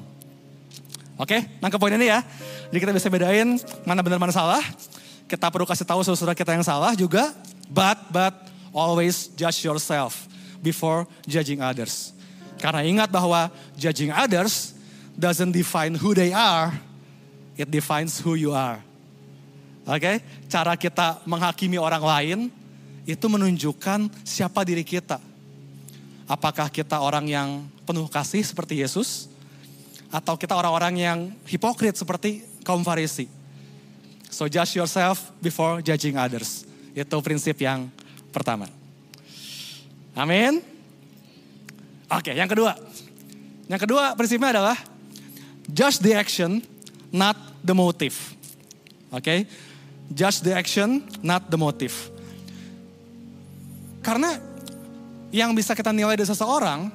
Oke, 1.18 1.42
nangkep 1.58 1.82
poin 1.82 1.94
ini 1.98 2.14
ya. 2.14 2.22
Jadi 2.70 2.78
kita 2.78 2.94
bisa 2.94 3.10
bedain 3.10 3.58
mana 3.82 4.06
benar 4.06 4.22
mana 4.22 4.30
salah. 4.30 4.62
Kita 5.26 5.50
perlu 5.50 5.66
kasih 5.66 5.84
tahu 5.84 6.06
saudara 6.06 6.38
kita 6.38 6.54
yang 6.54 6.62
salah 6.62 6.94
juga. 6.94 7.34
But, 7.68 8.00
but 8.14 8.34
always 8.72 9.28
judge 9.34 9.66
yourself 9.66 10.30
before 10.62 11.10
judging 11.26 11.60
others. 11.60 12.16
Karena 12.62 12.86
ingat 12.86 13.10
bahwa 13.10 13.50
judging 13.76 14.14
others 14.14 14.78
doesn't 15.18 15.52
define 15.52 15.98
who 15.98 16.14
they 16.14 16.30
are, 16.30 16.74
it 17.58 17.70
defines 17.74 18.22
who 18.22 18.38
you 18.38 18.54
are. 18.54 18.82
Oke, 19.88 20.04
okay? 20.04 20.16
cara 20.52 20.76
kita 20.76 21.24
menghakimi 21.26 21.80
orang 21.80 22.04
lain 22.04 22.40
itu 23.08 23.26
menunjukkan 23.32 24.12
siapa 24.28 24.68
diri 24.68 24.84
kita. 24.84 25.24
Apakah 26.28 26.68
kita 26.68 27.00
orang 27.00 27.24
yang 27.26 27.64
penuh 27.88 28.12
kasih 28.12 28.44
seperti 28.44 28.84
Yesus, 28.84 29.32
atau 30.12 30.40
kita 30.40 30.56
orang-orang 30.56 30.94
yang 31.00 31.20
hipokrit 31.48 31.96
seperti 31.96 32.44
kaum 32.64 32.84
Farisi. 32.84 33.28
So 34.28 34.48
judge 34.52 34.76
yourself 34.76 35.32
before 35.40 35.80
judging 35.80 36.20
others. 36.20 36.68
Itu 36.92 37.20
prinsip 37.24 37.60
yang 37.64 37.88
pertama. 38.32 38.68
Amin. 40.16 40.60
Oke, 42.12 42.36
yang 42.36 42.48
kedua. 42.48 42.76
Yang 43.68 43.88
kedua 43.88 44.16
prinsipnya 44.16 44.56
adalah 44.56 44.78
Judge 45.68 46.00
the 46.00 46.16
action, 46.16 46.64
not 47.12 47.36
the 47.60 47.76
motive. 47.76 48.16
Oke, 49.12 49.20
okay? 49.20 49.40
judge 50.16 50.40
the 50.40 50.56
action, 50.56 51.04
not 51.20 51.52
the 51.52 51.60
motive. 51.60 51.92
Karena 54.08 54.40
yang 55.36 55.52
bisa 55.52 55.76
kita 55.76 55.92
nilai 55.92 56.16
dari 56.16 56.24
seseorang 56.24 56.88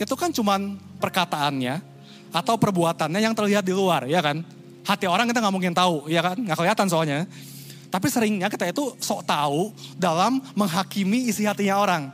itu 0.00 0.14
kan 0.16 0.32
cuman 0.32 0.80
perkataannya 0.96 1.84
atau 2.32 2.56
perbuatannya 2.56 3.20
yang 3.20 3.36
terlihat 3.36 3.60
di 3.60 3.76
luar, 3.76 4.08
ya 4.08 4.24
kan? 4.24 4.40
Hati 4.88 5.04
orang 5.04 5.28
kita 5.28 5.44
nggak 5.44 5.52
mungkin 5.52 5.76
tahu, 5.76 6.08
ya 6.08 6.24
kan? 6.24 6.40
Nggak 6.40 6.56
kelihatan 6.56 6.86
soalnya. 6.88 7.28
Tapi 7.92 8.06
seringnya 8.08 8.48
kita 8.48 8.72
itu 8.72 8.96
sok 8.96 9.28
tahu 9.28 9.68
dalam 10.00 10.40
menghakimi 10.56 11.28
isi 11.28 11.44
hatinya 11.44 11.76
orang. 11.76 12.08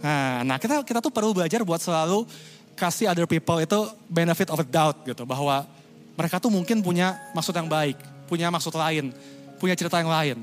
Nah, 0.00 0.40
nah 0.48 0.56
kita 0.56 0.80
kita 0.80 1.04
tuh 1.04 1.12
perlu 1.12 1.36
belajar 1.36 1.60
buat 1.68 1.84
selalu 1.84 2.24
kasih 2.80 3.12
other 3.12 3.28
people 3.28 3.60
itu 3.60 3.92
benefit 4.08 4.48
of 4.48 4.56
a 4.56 4.64
doubt 4.64 5.04
gitu. 5.04 5.28
Bahwa 5.28 5.68
mereka 6.16 6.40
tuh 6.40 6.48
mungkin 6.48 6.80
punya 6.80 7.12
maksud 7.36 7.52
yang 7.52 7.68
baik, 7.68 8.00
punya 8.24 8.48
maksud 8.48 8.72
lain, 8.72 9.12
punya 9.60 9.76
cerita 9.76 10.00
yang 10.00 10.08
lain. 10.08 10.40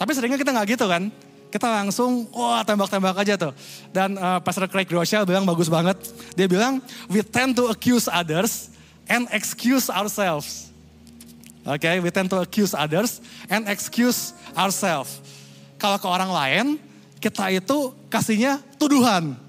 Tapi 0.00 0.10
seringnya 0.16 0.40
kita 0.40 0.56
nggak 0.56 0.68
gitu 0.72 0.88
kan. 0.88 1.27
Kita 1.48 1.64
langsung, 1.64 2.28
wah 2.32 2.60
tembak-tembak 2.60 3.24
aja 3.24 3.34
tuh. 3.40 3.52
Dan 3.88 4.20
uh, 4.20 4.36
Pastor 4.44 4.68
Craig 4.68 4.88
Rochelle 4.92 5.24
bilang 5.24 5.48
bagus 5.48 5.72
banget. 5.72 5.96
Dia 6.36 6.44
bilang, 6.44 6.84
we 7.08 7.24
tend 7.24 7.56
to 7.56 7.72
accuse 7.72 8.04
others 8.04 8.68
and 9.08 9.24
excuse 9.32 9.88
ourselves. 9.88 10.68
Oke, 11.64 11.84
okay? 11.84 11.96
we 12.00 12.08
tend 12.12 12.28
to 12.28 12.40
accuse 12.40 12.76
others 12.76 13.24
and 13.48 13.68
excuse 13.68 14.36
ourselves. 14.52 15.20
Kalau 15.80 15.96
ke 15.96 16.08
orang 16.08 16.32
lain, 16.32 16.64
kita 17.20 17.48
itu 17.52 17.92
kasihnya 18.12 18.60
tuduhan 18.76 19.48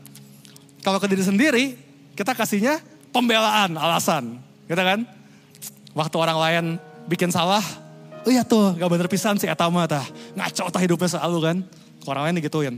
kalau 0.80 0.98
ke 0.98 1.08
diri 1.12 1.24
sendiri, 1.24 1.66
kita 2.16 2.32
kasihnya 2.32 2.80
pembelaan, 3.12 3.76
alasan. 3.76 4.40
Gitu 4.68 4.80
kan? 4.80 5.04
Waktu 5.92 6.16
orang 6.16 6.38
lain 6.40 6.66
bikin 7.12 7.30
salah, 7.34 7.64
oh 8.24 8.32
iya 8.32 8.48
tuh 8.48 8.78
gak 8.80 8.88
bener 8.88 9.08
pisan 9.12 9.36
si 9.36 9.50
Etama 9.50 9.84
tah. 9.90 10.06
Ngaco 10.38 10.72
tah 10.72 10.82
hidupnya 10.82 11.10
selalu 11.12 11.38
kan. 11.44 11.58
Orang 12.10 12.26
lain 12.26 12.36
digituin. 12.42 12.76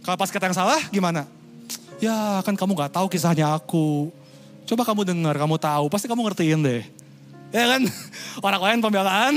Kalau 0.00 0.16
pas 0.16 0.32
kita 0.32 0.48
yang 0.48 0.56
salah 0.56 0.80
gimana? 0.88 1.28
Ya 2.00 2.40
kan 2.44 2.56
kamu 2.56 2.76
gak 2.76 2.96
tahu 2.96 3.06
kisahnya 3.12 3.52
aku. 3.52 4.12
Coba 4.64 4.82
kamu 4.88 5.04
dengar, 5.04 5.36
kamu 5.36 5.60
tahu, 5.60 5.92
pasti 5.92 6.08
kamu 6.08 6.24
ngertiin 6.24 6.60
deh. 6.64 6.82
Ya 7.52 7.76
kan? 7.76 7.82
Orang 8.46 8.62
lain 8.64 8.78
pembelaan, 8.80 9.34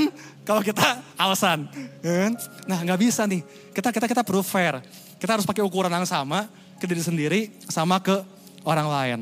kalau 0.48 0.64
kita 0.64 1.04
alasan. 1.20 1.68
Ya 2.00 2.28
kan? 2.28 2.32
Nah 2.64 2.78
nggak 2.80 3.00
bisa 3.04 3.28
nih. 3.28 3.44
Kita 3.76 3.92
kita 3.92 4.08
kita 4.08 4.22
perlu 4.24 4.40
fair. 4.40 4.80
Kita 5.20 5.36
harus 5.36 5.44
pakai 5.44 5.60
ukuran 5.60 5.92
yang 5.92 6.08
sama 6.08 6.48
ke 6.80 6.88
diri 6.88 7.04
sendiri 7.04 7.40
sama 7.68 8.00
ke 8.00 8.24
orang 8.64 8.88
lain. 8.88 9.20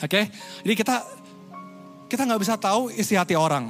Oke, 0.00 0.16
okay? 0.16 0.24
jadi 0.64 0.74
kita 0.80 0.96
kita 2.08 2.24
nggak 2.24 2.40
bisa 2.40 2.56
tahu 2.56 2.88
isi 2.90 3.14
hati 3.14 3.36
orang. 3.36 3.68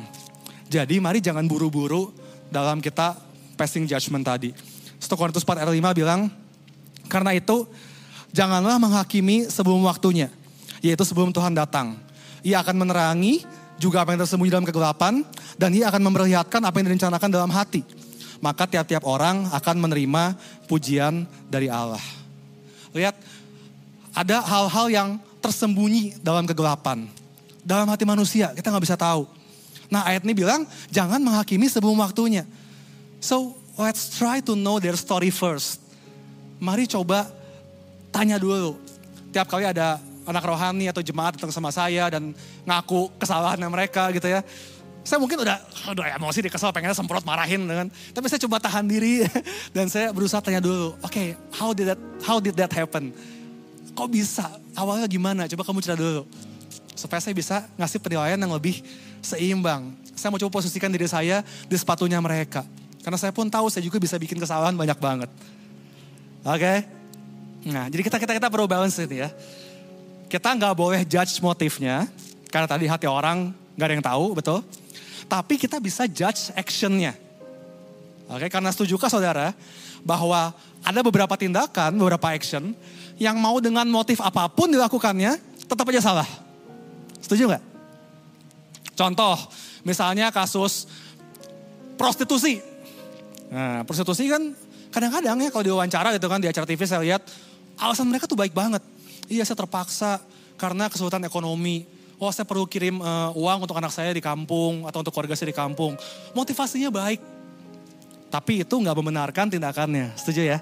Jadi 0.71 1.03
mari 1.03 1.19
jangan 1.19 1.43
buru-buru 1.45 2.15
dalam 2.49 2.79
kita 2.79 3.19
passing 3.59 3.85
judgment 3.85 4.23
tadi. 4.23 4.55
1 5.01 5.09
Korintus 5.17 5.43
4 5.43 5.65
ayat 5.65 5.73
5 5.73 5.97
bilang, 5.97 6.29
karena 7.09 7.33
itu 7.33 7.65
janganlah 8.31 8.77
menghakimi 8.77 9.49
sebelum 9.49 9.83
waktunya, 9.89 10.29
yaitu 10.85 11.03
sebelum 11.03 11.33
Tuhan 11.33 11.57
datang. 11.57 11.97
Ia 12.45 12.61
akan 12.61 12.87
menerangi 12.87 13.43
juga 13.81 14.05
apa 14.05 14.13
yang 14.13 14.21
tersembunyi 14.23 14.53
dalam 14.53 14.69
kegelapan, 14.69 15.25
dan 15.57 15.73
ia 15.73 15.89
akan 15.89 16.05
memperlihatkan 16.13 16.61
apa 16.61 16.77
yang 16.79 16.93
direncanakan 16.93 17.29
dalam 17.33 17.51
hati. 17.51 17.81
Maka 18.41 18.69
tiap-tiap 18.69 19.05
orang 19.05 19.49
akan 19.53 19.77
menerima 19.81 20.37
pujian 20.69 21.25
dari 21.49 21.69
Allah. 21.73 22.01
Lihat, 22.93 23.17
ada 24.17 24.41
hal-hal 24.45 24.87
yang 24.93 25.09
tersembunyi 25.41 26.21
dalam 26.21 26.45
kegelapan. 26.45 27.09
Dalam 27.61 27.89
hati 27.89 28.05
manusia, 28.09 28.53
kita 28.57 28.73
nggak 28.73 28.85
bisa 28.85 28.97
tahu. 28.97 29.29
Nah 29.93 30.07
ayat 30.07 30.25
ini 30.25 30.33
bilang, 30.33 30.65
jangan 30.89 31.21
menghakimi 31.21 31.69
sebelum 31.69 32.01
waktunya. 32.01 32.49
So, 33.21 33.60
let's 33.81 34.13
try 34.21 34.45
to 34.45 34.53
know 34.53 34.77
their 34.77 34.95
story 34.95 35.33
first. 35.33 35.81
Mari 36.61 36.85
coba 36.85 37.33
tanya 38.13 38.37
dulu. 38.37 38.77
Tiap 39.33 39.49
kali 39.49 39.65
ada 39.65 39.97
anak 40.29 40.45
rohani 40.45 40.93
atau 40.93 41.01
jemaat 41.01 41.41
datang 41.41 41.51
sama 41.51 41.73
saya 41.73 42.13
dan 42.13 42.37
ngaku 42.69 43.09
kesalahan 43.17 43.57
mereka 43.67 44.13
gitu 44.13 44.29
ya. 44.29 44.45
Saya 45.01 45.17
mungkin 45.17 45.41
udah, 45.41 45.57
udah 45.97 46.21
emosi 46.21 46.45
dikesal 46.45 46.77
pengennya 46.77 46.93
semprot 46.93 47.25
marahin 47.25 47.65
dengan, 47.65 47.89
tapi 48.13 48.29
saya 48.29 48.37
coba 48.45 48.61
tahan 48.61 48.85
diri 48.85 49.25
dan 49.77 49.89
saya 49.89 50.13
berusaha 50.13 50.45
tanya 50.45 50.61
dulu, 50.61 50.93
oke, 51.01 51.09
okay, 51.09 51.33
how 51.57 51.73
did 51.73 51.89
that 51.89 52.01
how 52.21 52.37
did 52.37 52.53
that 52.53 52.69
happen? 52.69 53.09
Kok 53.97 54.09
bisa? 54.13 54.45
Awalnya 54.77 55.09
gimana? 55.09 55.49
Coba 55.49 55.65
kamu 55.65 55.81
cerita 55.81 55.97
dulu. 55.97 56.29
Supaya 56.93 57.17
saya 57.19 57.33
bisa 57.33 57.65
ngasih 57.81 57.97
penilaian 57.97 58.37
yang 58.37 58.53
lebih 58.53 58.85
seimbang. 59.25 59.97
Saya 60.13 60.29
mau 60.29 60.39
coba 60.39 60.61
posisikan 60.61 60.93
diri 60.93 61.09
saya 61.09 61.41
di 61.65 61.77
sepatunya 61.81 62.21
mereka. 62.21 62.61
Karena 63.01 63.17
saya 63.17 63.33
pun 63.33 63.49
tahu 63.49 63.73
saya 63.73 63.81
juga 63.81 63.97
bisa 63.97 64.21
bikin 64.21 64.37
kesalahan 64.37 64.77
banyak 64.77 64.99
banget. 65.01 65.31
Oke? 66.45 66.61
Okay? 66.61 66.79
Nah, 67.69 67.89
jadi 67.93 68.03
kita 68.09 68.17
kita 68.17 68.33
kita 68.37 68.49
perlu 68.49 68.65
balance 68.65 68.97
ini 69.01 69.25
ya. 69.25 69.31
kita 70.31 70.55
nggak 70.55 70.75
boleh 70.79 71.03
judge 71.03 71.43
motifnya, 71.43 72.07
karena 72.55 72.71
tadi 72.71 72.87
hati 72.87 73.11
orang 73.11 73.51
nggak 73.75 73.87
ada 73.91 73.95
yang 73.99 74.07
tahu, 74.07 74.25
betul? 74.39 74.63
Tapi 75.27 75.59
kita 75.59 75.83
bisa 75.83 76.07
judge 76.07 76.55
actionnya. 76.55 77.19
Oke, 78.31 78.47
karena 78.47 78.71
setujukah 78.71 79.11
saudara 79.11 79.51
bahwa 80.07 80.55
ada 80.87 81.01
beberapa 81.03 81.35
tindakan, 81.35 81.99
beberapa 81.99 82.31
action 82.31 82.79
yang 83.19 83.43
mau 83.43 83.59
dengan 83.59 83.85
motif 83.91 84.23
apa 84.23 84.47
pun 84.47 84.71
dilakukannya, 84.71 85.35
tetap 85.67 85.83
aja 85.91 85.99
salah. 85.99 86.29
Setuju 87.19 87.51
nggak? 87.51 87.65
Contoh, 88.95 89.35
misalnya 89.83 90.31
kasus 90.31 90.87
prostitusi. 91.99 92.70
Nah, 93.51 93.83
prostitusi 93.83 94.31
kan 94.31 94.55
kadang-kadang 94.95 95.39
ya 95.43 95.51
kalau 95.51 95.65
diwawancara 95.67 96.15
gitu 96.15 96.27
kan 96.31 96.39
di 96.39 96.47
acara 96.47 96.67
TV 96.67 96.81
saya 96.87 97.03
lihat 97.03 97.23
alasan 97.75 98.07
mereka 98.07 98.31
tuh 98.31 98.39
baik 98.39 98.55
banget. 98.55 98.83
Iya 99.27 99.43
saya 99.43 99.59
terpaksa 99.59 100.23
karena 100.55 100.87
kesulitan 100.87 101.23
ekonomi. 101.27 101.87
Oh 102.21 102.31
saya 102.31 102.47
perlu 102.47 102.69
kirim 102.71 103.03
uh, 103.03 103.35
uang 103.35 103.67
untuk 103.67 103.75
anak 103.75 103.91
saya 103.91 104.15
di 104.15 104.23
kampung 104.23 104.87
atau 104.87 105.03
untuk 105.03 105.11
keluarga 105.11 105.35
saya 105.35 105.51
di 105.51 105.57
kampung. 105.57 105.99
Motivasinya 106.31 106.95
baik. 106.95 107.19
Tapi 108.31 108.63
itu 108.63 108.75
nggak 108.79 108.95
membenarkan 108.95 109.51
tindakannya. 109.51 110.15
Setuju 110.15 110.47
ya? 110.47 110.59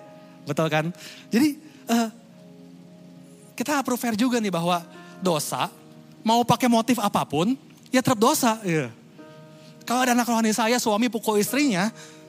Betul 0.48 0.72
kan? 0.72 0.88
Jadi 1.28 1.60
uh, 1.92 2.08
kita 3.52 3.84
perlu 3.84 4.00
fair 4.00 4.16
juga 4.16 4.40
nih 4.40 4.54
bahwa 4.54 4.80
dosa 5.20 5.68
mau 6.24 6.40
pakai 6.46 6.70
motif 6.70 6.96
apa 7.02 7.26
pun 7.28 7.52
ya 7.92 8.00
tetap 8.00 8.16
dosa. 8.16 8.56
Yeah. 8.64 8.94
Kalau 9.84 10.04
ada 10.04 10.12
anak 10.12 10.28
rohani 10.28 10.52
saya 10.52 10.76
suami 10.76 11.08
pukul 11.08 11.40
istrinya, 11.40 11.88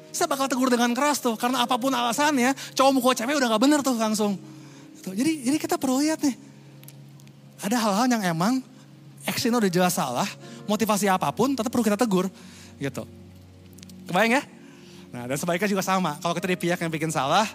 saya 0.10 0.28
bakal 0.30 0.50
tegur 0.50 0.70
dengan 0.70 0.92
keras 0.94 1.22
tuh. 1.22 1.38
Karena 1.38 1.64
apa 1.66 1.78
pun 1.78 1.94
alasannya, 1.94 2.54
cowok 2.74 2.92
mukul 2.94 3.14
cewek 3.14 3.36
udah 3.38 3.48
gak 3.58 3.62
bener 3.62 3.80
tuh 3.82 3.96
langsung. 3.98 4.38
Gitu. 5.00 5.16
Jadi, 5.16 5.32
jadi 5.46 5.58
kita 5.58 5.76
perlu 5.80 6.02
lihat 6.04 6.20
nih. 6.22 6.36
Ada 7.60 7.76
hal-hal 7.76 8.08
yang 8.08 8.24
emang 8.24 8.64
actionnya 9.28 9.60
udah 9.60 9.72
jelas 9.72 9.94
salah, 9.94 10.28
motivasi 10.66 11.12
apa 11.12 11.28
pun 11.36 11.54
tetap 11.54 11.70
perlu 11.70 11.84
kita 11.84 12.00
tegur. 12.00 12.32
Gitu. 12.80 13.04
Kebayang 14.08 14.42
ya? 14.42 14.44
Nah 15.10 15.26
dan 15.26 15.38
sebaiknya 15.38 15.70
juga 15.70 15.84
sama. 15.86 16.18
Kalau 16.22 16.34
kita 16.38 16.48
di 16.50 16.58
pihak 16.58 16.80
yang 16.82 16.92
bikin 16.94 17.10
salah, 17.10 17.46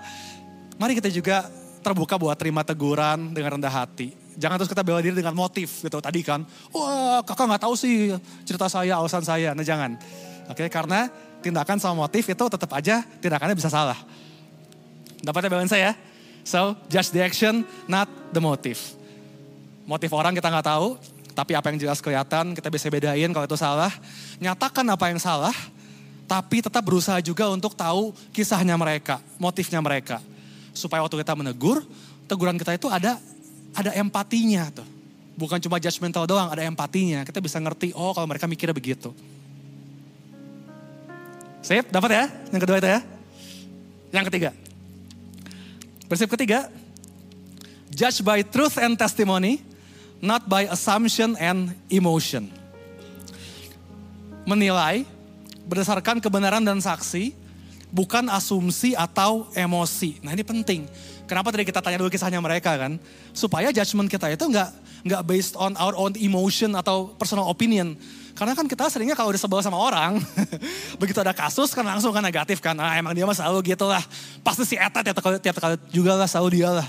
mari 0.78 0.98
kita 0.98 1.10
juga 1.10 1.46
terbuka 1.82 2.18
buat 2.18 2.34
terima 2.34 2.66
teguran 2.66 3.30
dengan 3.30 3.58
rendah 3.58 3.70
hati. 3.70 4.14
Jangan 4.34 4.58
terus 4.58 4.70
kita 4.70 4.82
bela 4.82 4.98
diri 4.98 5.14
dengan 5.14 5.34
motif 5.34 5.82
gitu 5.82 5.98
tadi 6.02 6.20
kan. 6.26 6.42
Wah 6.74 7.22
kakak 7.22 7.46
nggak 7.46 7.62
tahu 7.62 7.74
sih 7.78 8.10
cerita 8.42 8.66
saya, 8.66 8.98
alasan 8.98 9.22
saya. 9.22 9.54
Nah 9.54 9.62
jangan. 9.62 9.94
Oke 10.50 10.66
karena 10.66 11.06
tindakan 11.44 11.76
sama 11.76 12.08
motif 12.08 12.24
itu 12.24 12.44
tetap 12.48 12.70
aja 12.72 13.04
tindakannya 13.20 13.52
bisa 13.52 13.68
salah. 13.68 14.00
Dapatnya 15.20 15.52
balance 15.52 15.72
saya? 15.76 15.92
So, 16.44 16.76
judge 16.88 17.12
the 17.12 17.24
action, 17.24 17.64
not 17.88 18.08
the 18.32 18.40
motive. 18.40 18.80
Motif 19.84 20.12
orang 20.12 20.32
kita 20.36 20.48
nggak 20.48 20.68
tahu, 20.68 20.96
tapi 21.32 21.56
apa 21.56 21.72
yang 21.72 21.80
jelas 21.80 22.00
kelihatan 22.04 22.52
kita 22.52 22.68
bisa 22.68 22.88
bedain 22.88 23.32
kalau 23.32 23.44
itu 23.48 23.56
salah. 23.56 23.92
Nyatakan 24.40 24.84
apa 24.88 25.08
yang 25.08 25.20
salah, 25.20 25.56
tapi 26.24 26.60
tetap 26.60 26.84
berusaha 26.84 27.20
juga 27.24 27.48
untuk 27.48 27.72
tahu 27.72 28.12
kisahnya 28.32 28.76
mereka, 28.76 29.20
motifnya 29.40 29.80
mereka. 29.80 30.20
Supaya 30.76 31.04
waktu 31.04 31.20
kita 31.20 31.32
menegur, 31.32 31.80
teguran 32.28 32.56
kita 32.60 32.76
itu 32.76 32.88
ada 32.92 33.16
ada 33.72 33.90
empatinya 33.96 34.68
tuh. 34.72 34.86
Bukan 35.34 35.58
cuma 35.58 35.82
judgmental 35.82 36.28
doang, 36.30 36.46
ada 36.52 36.62
empatinya. 36.62 37.26
Kita 37.26 37.42
bisa 37.42 37.58
ngerti, 37.58 37.90
oh 37.96 38.14
kalau 38.14 38.28
mereka 38.30 38.46
mikirnya 38.46 38.76
begitu. 38.76 39.10
Sip, 41.64 41.88
dapat 41.88 42.10
ya? 42.12 42.24
Yang 42.52 42.60
kedua 42.68 42.76
itu 42.76 42.88
ya. 42.92 43.00
Yang 44.12 44.24
ketiga. 44.28 44.50
Prinsip 46.04 46.28
ketiga, 46.36 46.68
judge 47.88 48.20
by 48.20 48.44
truth 48.44 48.76
and 48.76 49.00
testimony, 49.00 49.64
not 50.20 50.44
by 50.44 50.68
assumption 50.68 51.32
and 51.40 51.72
emotion. 51.88 52.52
Menilai 54.44 55.08
berdasarkan 55.64 56.20
kebenaran 56.20 56.60
dan 56.60 56.84
saksi, 56.84 57.32
bukan 57.88 58.28
asumsi 58.28 58.92
atau 58.92 59.48
emosi. 59.56 60.20
Nah 60.20 60.36
ini 60.36 60.44
penting. 60.44 60.84
Kenapa 61.24 61.48
tadi 61.48 61.64
kita 61.64 61.80
tanya 61.80 61.96
dulu 61.96 62.12
kisahnya 62.12 62.44
mereka 62.44 62.76
kan? 62.76 63.00
Supaya 63.32 63.72
judgment 63.72 64.12
kita 64.12 64.28
itu 64.28 64.44
nggak 64.44 64.68
nggak 65.08 65.22
based 65.24 65.56
on 65.56 65.72
our 65.80 65.96
own 65.96 66.12
emotion 66.20 66.76
atau 66.76 67.16
personal 67.16 67.48
opinion. 67.48 67.96
Karena 68.34 68.50
kan 68.58 68.66
kita 68.66 68.90
seringnya 68.90 69.14
kalau 69.14 69.30
udah 69.30 69.38
sebel 69.38 69.62
sama 69.62 69.78
orang, 69.78 70.18
begitu 71.00 71.22
ada 71.22 71.30
kasus 71.30 71.70
kan 71.70 71.86
langsung 71.86 72.10
kan 72.10 72.18
negatif 72.18 72.58
kan. 72.58 72.74
Ah 72.82 72.98
emang 72.98 73.14
dia 73.14 73.22
mah 73.22 73.34
selalu 73.34 73.62
gitu 73.70 73.86
lah. 73.86 74.02
Pasti 74.42 74.66
si 74.66 74.74
Eta 74.74 75.06
tiap 75.06 75.22
kali, 75.22 75.38
tiap 75.38 75.54
kali 75.62 75.78
juga 75.94 76.18
lah 76.18 76.26
selalu 76.26 76.58
dia 76.58 76.70
lah. 76.74 76.88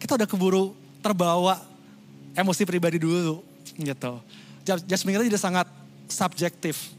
Kita 0.00 0.16
udah 0.16 0.24
keburu 0.24 0.72
terbawa 1.04 1.60
emosi 2.32 2.64
pribadi 2.64 2.96
dulu 2.96 3.44
gitu. 3.76 4.12
Judgment 4.64 5.20
kita 5.20 5.24
jadi 5.28 5.40
sangat 5.40 5.68
subjektif. 6.08 6.96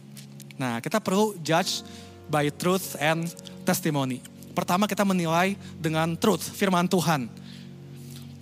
Nah 0.61 0.77
kita 0.77 1.01
perlu 1.01 1.33
judge 1.41 1.81
by 2.29 2.53
truth 2.53 2.93
and 3.01 3.33
testimony. 3.65 4.21
Pertama 4.53 4.85
kita 4.85 5.01
menilai 5.01 5.57
dengan 5.81 6.13
truth, 6.13 6.53
firman 6.53 6.85
Tuhan. 6.85 7.25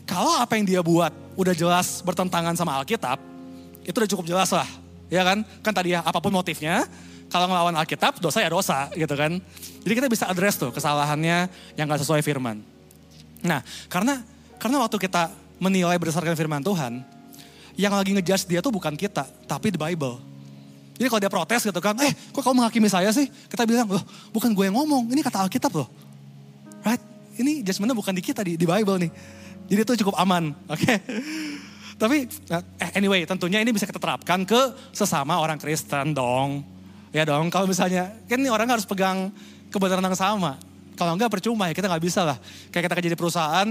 Kalau 0.04 0.36
apa 0.36 0.60
yang 0.60 0.68
dia 0.68 0.82
buat 0.84 1.16
udah 1.40 1.56
jelas 1.56 2.04
bertentangan 2.04 2.60
sama 2.60 2.76
Alkitab, 2.76 3.24
itu 3.88 3.96
udah 3.96 4.10
cukup 4.10 4.26
jelas 4.28 4.52
lah 4.52 4.68
ya 5.10 5.22
kan? 5.26 5.44
Kan 5.66 5.74
tadi 5.74 5.98
ya 5.98 6.06
apa 6.06 6.18
pun 6.22 6.32
motifnya, 6.32 6.86
kalau 7.30 7.46
ngelawan 7.46 7.76
Alkitab 7.78 8.18
dosa 8.18 8.42
ya 8.42 8.50
dosa 8.50 8.90
gitu 8.94 9.14
kan. 9.14 9.38
Jadi 9.86 9.94
kita 9.94 10.08
bisa 10.10 10.26
address 10.26 10.58
tuh 10.58 10.74
kesalahannya 10.74 11.50
yang 11.78 11.86
gak 11.86 12.02
sesuai 12.02 12.26
firman. 12.26 12.62
Nah 13.46 13.62
karena 13.90 14.22
karena 14.58 14.78
waktu 14.82 14.98
kita 14.98 15.32
menilai 15.62 15.96
berdasarkan 16.00 16.34
firman 16.34 16.64
Tuhan, 16.64 17.04
yang 17.80 17.96
lagi 17.96 18.12
ngejudge 18.12 18.48
dia 18.50 18.60
tuh 18.60 18.74
bukan 18.74 18.96
kita, 18.96 19.28
tapi 19.48 19.72
the 19.72 19.80
Bible. 19.80 20.20
Jadi 21.00 21.08
kalau 21.08 21.22
dia 21.24 21.32
protes 21.32 21.64
gitu 21.64 21.80
kan, 21.80 21.96
eh 22.04 22.12
kok 22.12 22.44
kamu 22.44 22.60
menghakimi 22.60 22.92
saya 22.92 23.08
sih? 23.16 23.32
Kita 23.48 23.64
bilang, 23.64 23.88
loh 23.88 24.04
bukan 24.36 24.52
gue 24.52 24.68
yang 24.68 24.76
ngomong, 24.76 25.08
ini 25.16 25.24
kata 25.24 25.48
Alkitab 25.48 25.72
loh. 25.72 25.88
Right? 26.84 27.00
Ini 27.40 27.64
judgementnya 27.64 27.96
bukan 27.96 28.12
di 28.12 28.20
kita, 28.20 28.44
di, 28.44 28.60
di 28.60 28.68
Bible 28.68 29.08
nih. 29.08 29.12
Jadi 29.72 29.80
itu 29.80 29.94
cukup 30.04 30.20
aman, 30.20 30.52
oke? 30.68 30.76
Okay? 30.76 31.00
Tapi 32.00 32.32
eh, 32.80 32.92
anyway 32.96 33.28
tentunya 33.28 33.60
ini 33.60 33.76
bisa 33.76 33.84
kita 33.84 34.00
terapkan 34.00 34.48
ke 34.48 34.72
sesama 34.96 35.36
orang 35.36 35.60
Kristen 35.60 36.16
dong. 36.16 36.64
Ya 37.12 37.28
dong 37.28 37.52
kalau 37.52 37.68
misalnya 37.68 38.08
kan 38.24 38.40
ini 38.40 38.48
orang 38.48 38.72
harus 38.72 38.88
pegang 38.88 39.28
kebenaran 39.68 40.08
yang 40.08 40.16
sama. 40.16 40.56
Kalau 40.96 41.20
enggak 41.20 41.28
percuma 41.28 41.68
ya 41.68 41.76
kita 41.76 41.92
nggak 41.92 42.04
bisa 42.04 42.24
lah. 42.24 42.40
Kayak 42.72 42.88
kita 42.88 42.96
kerja 43.04 43.10
di 43.12 43.20
perusahaan 43.20 43.68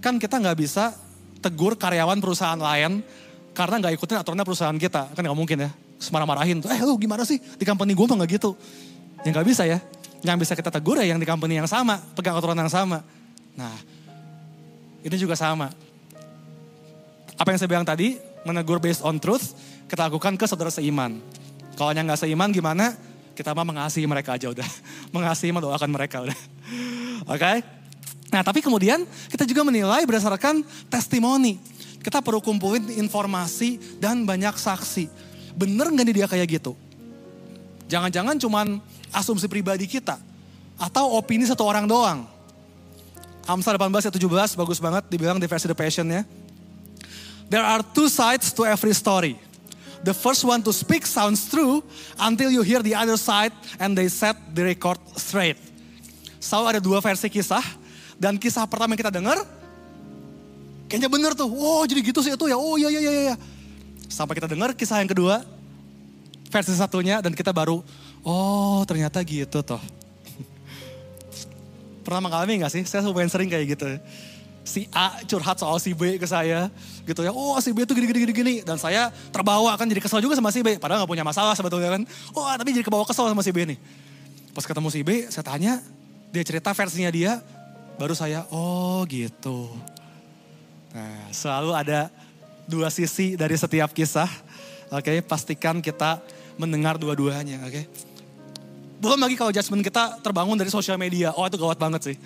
kan 0.00 0.14
kita 0.16 0.40
nggak 0.40 0.56
bisa 0.56 0.96
tegur 1.44 1.76
karyawan 1.76 2.16
perusahaan 2.16 2.56
lain 2.56 3.04
karena 3.52 3.74
nggak 3.76 3.92
ikutin 4.00 4.16
aturannya 4.24 4.46
perusahaan 4.48 4.78
kita. 4.80 5.12
Kan 5.12 5.20
nggak 5.20 5.36
mungkin 5.36 5.68
ya. 5.68 5.70
Semarah-marahin 6.00 6.64
eh 6.64 6.80
lu 6.80 6.96
gimana 6.96 7.28
sih 7.28 7.36
di 7.36 7.64
company 7.68 7.92
gue 7.92 8.06
mah 8.08 8.24
nggak 8.24 8.40
gitu. 8.40 8.56
Ya 9.20 9.36
nggak 9.36 9.44
bisa 9.44 9.68
ya. 9.68 9.84
Yang 10.24 10.48
bisa 10.48 10.52
kita 10.56 10.72
tegur 10.72 10.96
ya 10.96 11.04
yang 11.04 11.20
di 11.20 11.28
company 11.28 11.60
yang 11.60 11.68
sama, 11.68 12.00
pegang 12.16 12.32
aturan 12.40 12.56
yang 12.56 12.72
sama. 12.72 13.04
Nah, 13.54 13.74
ini 15.04 15.14
juga 15.14 15.36
sama 15.36 15.87
apa 17.38 17.54
yang 17.54 17.58
saya 17.62 17.70
bilang 17.70 17.86
tadi, 17.86 18.18
menegur 18.42 18.82
based 18.82 19.06
on 19.06 19.22
truth, 19.22 19.54
kita 19.86 20.10
lakukan 20.10 20.34
ke 20.34 20.44
saudara 20.50 20.74
seiman. 20.74 21.22
Kalau 21.78 21.94
yang 21.94 22.10
nggak 22.10 22.26
seiman 22.26 22.50
gimana? 22.50 22.98
Kita 23.38 23.54
mah 23.54 23.62
mengasihi 23.62 24.02
mereka 24.10 24.34
aja 24.34 24.50
udah. 24.50 24.66
Mengasihi 25.14 25.54
mendoakan 25.54 25.90
mereka 25.94 26.26
udah. 26.26 26.34
Oke? 27.32 27.38
Okay? 27.38 27.56
Nah 28.34 28.42
tapi 28.42 28.58
kemudian 28.58 29.06
kita 29.30 29.46
juga 29.46 29.62
menilai 29.62 30.02
berdasarkan 30.02 30.66
testimoni. 30.90 31.62
Kita 32.02 32.18
perlu 32.18 32.42
kumpulin 32.42 32.90
informasi 32.98 34.02
dan 34.02 34.26
banyak 34.26 34.58
saksi. 34.58 35.06
Bener 35.54 35.86
nggak 35.94 36.04
nih 36.10 36.14
dia 36.18 36.26
kayak 36.26 36.46
gitu? 36.58 36.74
Jangan-jangan 37.86 38.34
cuman 38.42 38.82
asumsi 39.14 39.46
pribadi 39.46 39.86
kita. 39.86 40.18
Atau 40.74 41.14
opini 41.14 41.46
satu 41.46 41.62
orang 41.62 41.86
doang. 41.86 42.26
Amsal 43.46 43.78
18 43.78 44.10
17 44.10 44.58
bagus 44.58 44.78
banget 44.82 45.06
dibilang 45.06 45.38
di 45.38 45.46
versi 45.46 45.70
The 45.70 45.78
Passion 45.78 46.10
ya. 46.10 46.26
There 47.48 47.64
are 47.64 47.80
two 47.80 48.12
sides 48.12 48.52
to 48.60 48.68
every 48.68 48.92
story. 48.92 49.40
The 50.04 50.12
first 50.12 50.44
one 50.44 50.60
to 50.68 50.70
speak 50.70 51.08
sounds 51.08 51.48
true 51.48 51.80
until 52.20 52.52
you 52.52 52.60
hear 52.60 52.84
the 52.84 52.94
other 52.94 53.16
side 53.16 53.56
and 53.80 53.96
they 53.96 54.12
set 54.12 54.36
the 54.52 54.68
record 54.68 55.00
straight. 55.16 55.58
Selalu 56.38 56.76
ada 56.76 56.80
dua 56.84 57.00
versi 57.00 57.26
kisah 57.32 57.64
dan 58.20 58.36
kisah 58.38 58.68
pertama 58.68 58.94
yang 58.94 59.00
kita 59.00 59.12
dengar 59.16 59.42
kayaknya 60.86 61.08
bener 61.10 61.32
tuh. 61.32 61.48
Oh 61.48 61.82
jadi 61.88 62.04
gitu 62.04 62.20
sih 62.20 62.36
itu 62.36 62.46
ya. 62.46 62.60
Oh 62.60 62.76
iya 62.76 62.92
iya 62.92 63.00
iya 63.00 63.12
iya. 63.32 63.36
Sampai 64.12 64.36
kita 64.36 64.46
dengar 64.46 64.76
kisah 64.76 65.00
yang 65.00 65.10
kedua 65.10 65.42
versi 66.52 66.72
satunya 66.76 67.20
dan 67.24 67.32
kita 67.32 67.50
baru 67.50 67.80
oh 68.28 68.84
ternyata 68.84 69.24
gitu 69.24 69.64
toh. 69.64 69.80
Pernah 72.04 72.28
mengalami 72.28 72.60
gak 72.60 72.76
sih? 72.76 72.84
Saya 72.84 73.08
lumayan 73.08 73.32
sering 73.32 73.48
kayak 73.48 73.72
gitu 73.72 73.88
si 74.68 74.84
A 74.92 75.24
curhat 75.24 75.56
soal 75.56 75.80
si 75.80 75.96
B 75.96 76.20
ke 76.20 76.28
saya 76.28 76.68
gitu 77.08 77.24
ya 77.24 77.32
oh 77.32 77.56
si 77.64 77.72
B 77.72 77.88
itu 77.88 77.96
gini 77.96 78.12
gini 78.12 78.20
gini 78.28 78.34
gini 78.36 78.54
dan 78.60 78.76
saya 78.76 79.08
terbawa 79.32 79.72
kan 79.80 79.88
jadi 79.88 80.04
kesel 80.04 80.20
juga 80.20 80.36
sama 80.36 80.52
si 80.52 80.60
B 80.60 80.76
padahal 80.76 81.02
nggak 81.02 81.10
punya 81.16 81.24
masalah 81.24 81.56
sebetulnya 81.56 81.96
kan 81.96 82.02
oh 82.36 82.44
tapi 82.52 82.76
jadi 82.76 82.84
kebawa 82.84 83.08
kesel 83.08 83.32
sama 83.32 83.40
si 83.40 83.48
B 83.48 83.64
nih 83.64 83.78
pas 84.52 84.68
ketemu 84.68 84.88
si 84.92 85.00
B 85.00 85.32
saya 85.32 85.44
tanya 85.48 85.80
dia 86.28 86.44
cerita 86.44 86.76
versinya 86.76 87.08
dia 87.08 87.40
baru 87.96 88.12
saya 88.12 88.44
oh 88.52 89.08
gitu 89.08 89.72
nah 90.92 91.32
selalu 91.32 91.72
ada 91.72 92.12
dua 92.68 92.92
sisi 92.92 93.32
dari 93.34 93.56
setiap 93.56 93.96
kisah. 93.96 94.28
Oke, 94.92 95.24
pastikan 95.24 95.80
kita 95.80 96.20
mendengar 96.60 97.00
dua-duanya, 97.00 97.64
oke. 97.64 97.82
Belum 99.00 99.16
lagi 99.16 99.34
kalau 99.40 99.48
judgment 99.48 99.80
kita 99.80 100.20
terbangun 100.20 100.60
dari 100.60 100.68
sosial 100.68 101.00
media. 101.00 101.32
Oh, 101.32 101.48
itu 101.48 101.56
gawat 101.56 101.80
banget 101.80 102.12
sih. 102.12 102.16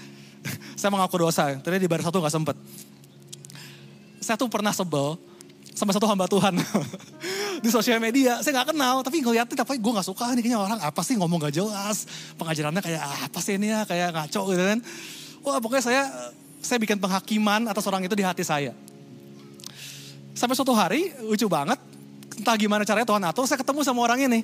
Saya 0.82 0.90
mengaku 0.90 1.14
dosa, 1.22 1.54
tadi 1.62 1.78
di 1.78 1.86
baris 1.86 2.02
satu 2.02 2.18
gak 2.18 2.34
sempet. 2.34 2.58
Saya 4.18 4.34
tuh 4.34 4.50
pernah 4.50 4.74
sebel 4.74 5.14
sama 5.78 5.94
satu 5.94 6.10
hamba 6.10 6.26
Tuhan. 6.26 6.58
di 7.62 7.70
sosial 7.70 8.02
media, 8.02 8.42
saya 8.42 8.66
gak 8.66 8.74
kenal, 8.74 9.06
tapi 9.06 9.22
ngeliatin 9.22 9.54
tapi 9.54 9.78
gue 9.78 9.92
gak 9.94 10.02
suka 10.10 10.34
nih 10.34 10.42
kayaknya 10.42 10.58
orang 10.58 10.82
apa 10.82 10.98
sih 11.06 11.14
ngomong 11.14 11.38
gak 11.46 11.54
jelas. 11.54 12.10
Pengajarannya 12.34 12.82
kayak 12.82 12.98
ah, 12.98 13.30
apa 13.30 13.38
sih 13.38 13.62
ini 13.62 13.70
ya, 13.70 13.86
kayak 13.86 14.10
ngaco 14.10 14.42
gitu 14.50 14.58
kan. 14.58 14.78
Wah 15.46 15.62
pokoknya 15.62 15.84
saya 15.86 16.02
saya 16.58 16.82
bikin 16.82 16.98
penghakiman 16.98 17.70
atas 17.70 17.86
orang 17.86 18.02
itu 18.02 18.18
di 18.18 18.26
hati 18.26 18.42
saya. 18.42 18.74
Sampai 20.34 20.58
suatu 20.58 20.74
hari, 20.74 21.14
lucu 21.22 21.46
banget, 21.46 21.78
entah 22.42 22.58
gimana 22.58 22.82
caranya 22.82 23.06
Tuhan 23.06 23.22
atur, 23.22 23.46
saya 23.46 23.62
ketemu 23.62 23.86
sama 23.86 24.02
orang 24.02 24.26
ini. 24.26 24.42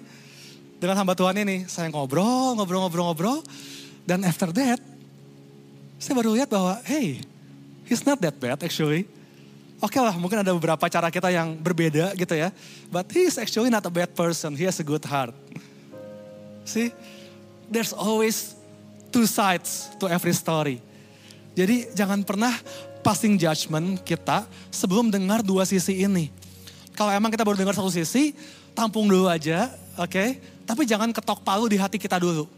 Dengan 0.78 1.02
hamba 1.02 1.18
Tuhan 1.18 1.34
ini, 1.34 1.66
saya 1.66 1.90
ngobrol, 1.90 2.54
ngobrol, 2.54 2.86
ngobrol, 2.86 3.04
ngobrol. 3.10 3.38
Dan 4.06 4.22
after 4.22 4.54
that, 4.54 4.78
saya 5.98 6.14
baru 6.14 6.30
lihat 6.38 6.46
bahwa, 6.46 6.78
hey, 6.86 7.18
he's 7.84 8.06
not 8.06 8.22
that 8.22 8.38
bad 8.38 8.62
actually. 8.62 9.04
Oke 9.78 9.94
okay 9.94 10.00
lah, 10.02 10.14
mungkin 10.18 10.42
ada 10.42 10.50
beberapa 10.54 10.86
cara 10.90 11.10
kita 11.10 11.30
yang 11.30 11.54
berbeda 11.58 12.14
gitu 12.14 12.34
ya. 12.34 12.50
But 12.90 13.10
he's 13.10 13.38
actually 13.38 13.70
not 13.70 13.86
a 13.86 13.92
bad 13.92 14.14
person, 14.14 14.54
he 14.54 14.66
has 14.66 14.78
a 14.78 14.86
good 14.86 15.02
heart. 15.06 15.34
See, 16.66 16.90
there's 17.70 17.94
always 17.94 18.58
two 19.10 19.26
sides 19.26 19.90
to 20.02 20.10
every 20.10 20.34
story. 20.34 20.82
Jadi 21.54 21.90
jangan 21.94 22.22
pernah 22.22 22.54
passing 23.02 23.38
judgment 23.38 24.02
kita 24.02 24.46
sebelum 24.70 25.10
dengar 25.10 25.42
dua 25.42 25.66
sisi 25.66 26.06
ini. 26.06 26.30
Kalau 26.98 27.14
emang 27.14 27.30
kita 27.30 27.46
baru 27.46 27.54
dengar 27.54 27.74
satu 27.78 27.90
sisi, 27.90 28.34
tampung 28.74 29.06
dulu 29.06 29.30
aja, 29.30 29.70
oke? 29.94 30.10
Okay? 30.10 30.28
Tapi 30.66 30.82
jangan 30.86 31.14
ketok 31.14 31.46
palu 31.46 31.70
di 31.70 31.78
hati 31.78 31.96
kita 31.96 32.18
dulu. 32.18 32.57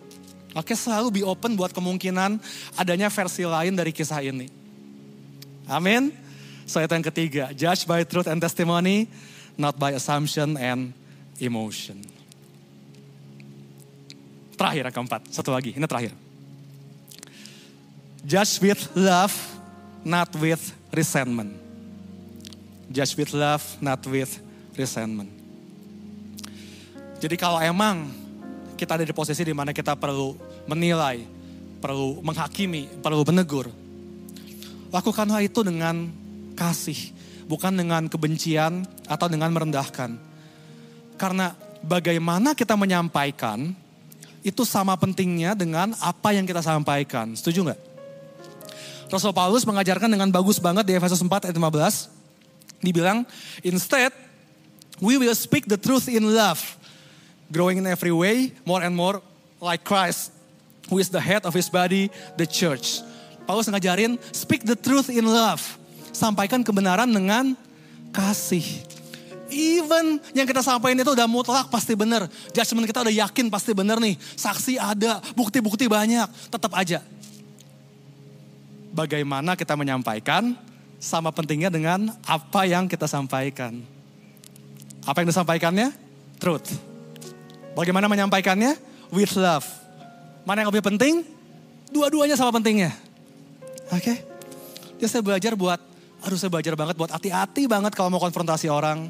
Oke, 0.51 0.75
selalu 0.75 1.21
be 1.21 1.23
open 1.23 1.55
buat 1.55 1.71
kemungkinan 1.71 2.43
adanya 2.75 3.07
versi 3.07 3.47
lain 3.47 3.79
dari 3.79 3.95
kisah 3.95 4.19
ini. 4.19 4.51
Amin. 5.71 6.11
So 6.67 6.83
yang 6.83 7.03
ketiga, 7.03 7.55
judge 7.55 7.87
by 7.87 8.03
truth 8.03 8.27
and 8.27 8.43
testimony, 8.43 9.07
not 9.55 9.79
by 9.79 9.95
assumption 9.95 10.59
and 10.59 10.91
emotion. 11.39 12.03
Terakhir 14.59 14.91
yang 14.91 14.95
keempat, 14.95 15.31
satu 15.31 15.55
lagi, 15.55 15.75
ini 15.75 15.87
terakhir. 15.87 16.13
Judge 18.27 18.61
with 18.61 18.83
love, 18.93 19.33
not 20.05 20.29
with 20.37 20.61
resentment. 20.93 21.57
Judge 22.91 23.15
with 23.17 23.33
love, 23.33 23.63
not 23.81 24.03
with 24.05 24.43
resentment. 24.77 25.31
Jadi 27.21 27.37
kalau 27.41 27.61
emang 27.61 28.13
kita 28.81 28.97
ada 28.97 29.05
di 29.05 29.13
posisi 29.13 29.45
di 29.45 29.53
mana 29.53 29.77
kita 29.77 29.93
perlu 29.93 30.33
menilai, 30.65 31.21
perlu 31.85 32.25
menghakimi, 32.25 33.05
perlu 33.05 33.21
menegur, 33.29 33.69
lakukanlah 34.89 35.45
itu 35.45 35.61
dengan 35.61 36.09
kasih, 36.57 37.13
bukan 37.45 37.77
dengan 37.77 38.09
kebencian 38.09 38.89
atau 39.05 39.29
dengan 39.29 39.53
merendahkan. 39.53 40.17
Karena 41.21 41.53
bagaimana 41.85 42.57
kita 42.57 42.73
menyampaikan 42.73 43.77
itu 44.41 44.65
sama 44.65 44.97
pentingnya 44.97 45.53
dengan 45.53 45.93
apa 46.01 46.33
yang 46.33 46.49
kita 46.49 46.65
sampaikan. 46.65 47.37
Setuju 47.37 47.69
nggak? 47.69 47.81
Rasul 49.13 49.35
Paulus 49.35 49.67
mengajarkan 49.67 50.09
dengan 50.09 50.33
bagus 50.33 50.57
banget 50.57 50.87
di 50.87 50.97
Efesus 50.97 51.21
4 51.21 51.51
ayat 51.51 51.57
15. 51.57 52.09
Dibilang, 52.81 53.29
instead 53.61 54.09
we 55.05 55.21
will 55.21 55.37
speak 55.37 55.69
the 55.69 55.77
truth 55.77 56.09
in 56.09 56.25
love, 56.33 56.80
growing 57.51 57.79
in 57.83 57.87
every 57.87 58.15
way 58.15 58.55
more 58.65 58.81
and 58.81 58.95
more 58.95 59.21
like 59.61 59.85
Christ, 59.85 60.33
who 60.89 60.99
is 61.03 61.11
the 61.11 61.21
head 61.21 61.45
of 61.45 61.53
his 61.53 61.69
body, 61.69 62.09
the 62.39 62.47
church. 62.47 63.03
Paulus 63.45 63.67
ngajarin, 63.67 64.17
speak 64.31 64.63
the 64.63 64.79
truth 64.79 65.11
in 65.11 65.27
love. 65.27 65.61
Sampaikan 66.15 66.63
kebenaran 66.63 67.11
dengan 67.11 67.55
kasih. 68.15 68.65
Even 69.51 70.23
yang 70.31 70.47
kita 70.47 70.63
sampaikan 70.63 71.03
itu 71.03 71.11
udah 71.11 71.27
mutlak 71.27 71.67
pasti 71.75 71.99
benar. 71.99 72.31
Judgment 72.55 72.87
kita 72.87 73.03
udah 73.03 73.15
yakin 73.27 73.51
pasti 73.51 73.75
benar 73.75 73.99
nih. 73.99 74.15
Saksi 74.39 74.79
ada, 74.79 75.19
bukti-bukti 75.35 75.91
banyak. 75.91 76.31
Tetap 76.47 76.71
aja 76.79 77.03
bagaimana 78.91 79.55
kita 79.55 79.79
menyampaikan 79.79 80.55
sama 81.01 81.33
pentingnya 81.33 81.73
dengan 81.73 82.13
apa 82.27 82.67
yang 82.69 82.85
kita 82.91 83.09
sampaikan. 83.09 83.81
Apa 85.07 85.25
yang 85.25 85.33
disampaikannya? 85.33 85.97
Truth. 86.37 86.90
Bagaimana 87.81 88.13
menyampaikannya? 88.13 88.77
With 89.09 89.33
love. 89.41 89.65
Mana 90.45 90.61
yang 90.61 90.69
lebih 90.69 90.85
penting? 90.85 91.25
Dua-duanya 91.89 92.37
sama 92.37 92.53
pentingnya. 92.53 92.93
Oke. 93.89 94.05
Okay? 94.05 94.17
Jadi 95.01 95.09
saya 95.09 95.25
belajar 95.25 95.57
buat, 95.57 95.81
aduh 96.21 96.37
saya 96.37 96.53
belajar 96.53 96.77
banget 96.77 97.01
buat 97.01 97.09
hati-hati 97.09 97.65
banget 97.65 97.97
kalau 97.97 98.13
mau 98.13 98.21
konfrontasi 98.21 98.69
orang. 98.69 99.09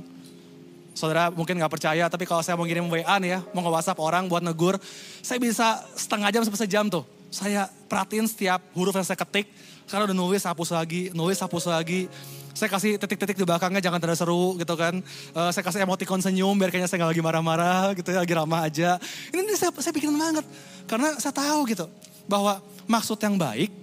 Saudara 0.94 1.34
mungkin 1.34 1.58
gak 1.58 1.66
percaya, 1.66 2.06
tapi 2.06 2.30
kalau 2.30 2.46
saya 2.46 2.54
mau 2.54 2.62
ngirim 2.62 2.86
WA 2.86 3.18
nih 3.18 3.30
ya, 3.34 3.38
mau 3.50 3.66
nge-WhatsApp 3.66 3.98
orang 3.98 4.30
buat 4.30 4.46
negur, 4.46 4.78
saya 5.18 5.42
bisa 5.42 5.82
setengah 5.98 6.30
jam 6.30 6.46
sampai 6.46 6.60
sejam 6.62 6.86
tuh. 6.86 7.02
Saya 7.26 7.66
perhatiin 7.90 8.30
setiap 8.30 8.62
huruf 8.78 8.94
yang 8.94 9.02
saya 9.02 9.18
ketik, 9.18 9.50
karena 9.90 10.06
udah 10.06 10.16
nulis 10.16 10.46
hapus 10.46 10.70
lagi, 10.70 11.10
nulis 11.10 11.36
hapus 11.42 11.66
lagi. 11.66 12.06
Saya 12.54 12.70
kasih 12.70 12.94
titik-titik 12.98 13.34
di 13.34 13.46
belakangnya 13.46 13.82
jangan 13.82 13.98
terlalu 13.98 14.18
seru 14.18 14.46
gitu 14.58 14.74
kan. 14.78 15.02
Uh, 15.34 15.50
saya 15.50 15.66
kasih 15.66 15.82
emoticon 15.82 16.22
senyum 16.22 16.54
biar 16.54 16.70
kayaknya 16.70 16.86
saya 16.86 17.02
gak 17.02 17.10
lagi 17.10 17.22
marah-marah 17.22 17.90
gitu 17.98 18.14
ya, 18.14 18.22
lagi 18.22 18.34
ramah 18.34 18.60
aja. 18.70 19.02
Ini, 19.34 19.42
ini 19.42 19.54
saya, 19.58 19.74
saya 19.82 19.90
pikirin 19.90 20.14
banget. 20.14 20.46
Karena 20.86 21.18
saya 21.18 21.34
tahu 21.34 21.66
gitu 21.66 21.90
bahwa 22.30 22.62
maksud 22.86 23.18
yang 23.18 23.34
baik 23.34 23.74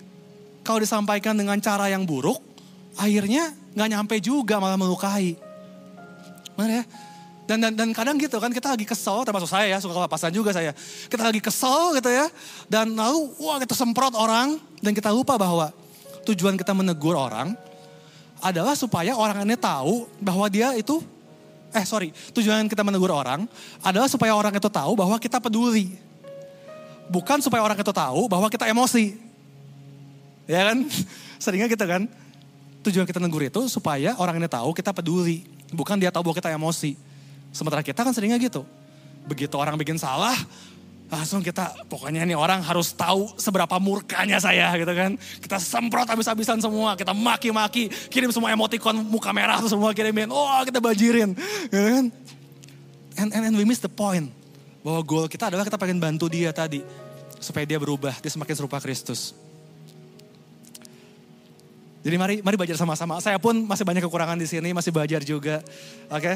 kalau 0.63 0.79
disampaikan 0.79 1.35
dengan 1.35 1.59
cara 1.59 1.91
yang 1.91 2.07
buruk, 2.07 2.39
akhirnya 2.95 3.51
gak 3.75 3.89
nyampe 3.91 4.15
juga 4.23 4.63
malah 4.63 4.79
melukai. 4.79 5.35
Benar 6.55 6.71
ya? 6.71 6.85
Dan, 7.47 7.63
dan, 7.63 7.73
dan 7.79 7.89
kadang 7.95 8.19
gitu 8.19 8.43
kan 8.43 8.51
kita 8.51 8.75
lagi 8.75 8.83
kesel, 8.83 9.23
termasuk 9.23 9.47
saya 9.47 9.71
ya, 9.71 9.79
suka 9.79 9.95
kelapasan 9.95 10.35
juga 10.35 10.51
saya. 10.51 10.75
Kita 11.07 11.23
lagi 11.23 11.39
kesel 11.39 11.95
gitu 11.95 12.11
ya, 12.11 12.27
dan 12.67 12.91
lalu 12.91 13.31
wah 13.39 13.55
kita 13.63 13.71
semprot 13.71 14.11
orang, 14.19 14.59
dan 14.83 14.91
kita 14.91 15.07
lupa 15.15 15.39
bahwa 15.39 15.71
tujuan 16.27 16.59
kita 16.59 16.75
menegur 16.75 17.15
orang 17.15 17.55
adalah 18.43 18.75
supaya 18.77 19.15
orang 19.17 19.47
ini 19.47 19.55
tahu 19.57 20.05
bahwa 20.21 20.45
dia 20.51 20.75
itu 20.77 21.01
eh 21.73 21.83
sorry 21.83 22.13
tujuan 22.31 22.69
kita 22.69 22.85
menegur 22.85 23.11
orang 23.11 23.49
adalah 23.83 24.07
supaya 24.07 24.35
orang 24.35 24.55
itu 24.55 24.69
tahu 24.69 24.93
bahwa 24.93 25.15
kita 25.17 25.39
peduli. 25.39 25.95
Bukan 27.07 27.39
supaya 27.39 27.63
orang 27.63 27.79
itu 27.79 27.93
tahu 27.95 28.27
bahwa 28.27 28.51
kita 28.51 28.67
emosi. 28.67 29.15
Ya 30.43 30.67
kan? 30.71 30.83
Seringnya 31.43 31.71
gitu 31.71 31.85
kan? 31.87 32.03
Tujuan 32.83 33.07
kita 33.07 33.19
menegur 33.23 33.43
itu 33.47 33.61
supaya 33.71 34.15
orang 34.19 34.39
ini 34.39 34.47
tahu 34.51 34.75
kita 34.75 34.91
peduli. 34.91 35.47
Bukan 35.71 35.95
dia 35.99 36.11
tahu 36.11 36.27
bahwa 36.27 36.35
kita 36.35 36.51
emosi. 36.51 36.99
Sementara 37.55 37.79
kita 37.83 38.03
kan 38.03 38.11
seringnya 38.11 38.39
gitu. 38.39 38.67
Begitu 39.27 39.55
orang 39.55 39.75
bikin 39.79 39.99
salah 39.99 40.35
langsung 41.07 41.39
kita 41.39 41.71
pokoknya 41.87 42.27
ini 42.27 42.35
orang 42.35 42.59
harus 42.59 42.91
tahu 42.91 43.31
seberapa 43.39 43.79
murkanya 43.79 44.43
saya 44.43 44.75
gitu 44.75 44.91
kan. 44.91 45.15
Kita 45.39 45.55
semprot 45.55 46.07
habis-habisan 46.07 46.59
semua, 46.59 46.99
kita 46.99 47.15
maki-maki, 47.15 47.87
kirim 48.11 48.31
semua 48.35 48.51
emoticon 48.51 48.95
muka 49.07 49.31
merah 49.31 49.63
semua 49.63 49.95
kirimin. 49.95 50.27
Oh 50.27 50.61
kita 50.67 50.83
bajirin. 50.83 51.31
Gitu 51.71 51.87
kan. 51.87 52.05
And, 53.17 53.29
and, 53.33 53.43
and 53.51 53.55
we 53.55 53.63
miss 53.63 53.79
the 53.79 53.91
point. 53.91 54.29
Bahwa 54.83 55.01
goal 55.03 55.25
kita 55.31 55.47
adalah 55.47 55.63
kita 55.63 55.79
pengen 55.79 55.97
bantu 55.97 56.27
dia 56.27 56.51
tadi. 56.51 56.83
Supaya 57.39 57.63
dia 57.63 57.79
berubah, 57.79 58.17
dia 58.19 58.31
semakin 58.31 58.55
serupa 58.55 58.77
Kristus. 58.83 59.31
Jadi 62.03 62.15
mari 62.15 62.35
mari 62.39 62.55
belajar 62.55 62.75
sama-sama. 62.75 63.19
Saya 63.23 63.39
pun 63.39 63.67
masih 63.67 63.83
banyak 63.83 64.03
kekurangan 64.03 64.39
di 64.39 64.47
sini, 64.47 64.75
masih 64.75 64.91
belajar 64.91 65.23
juga. 65.23 65.63
Oke. 66.11 66.35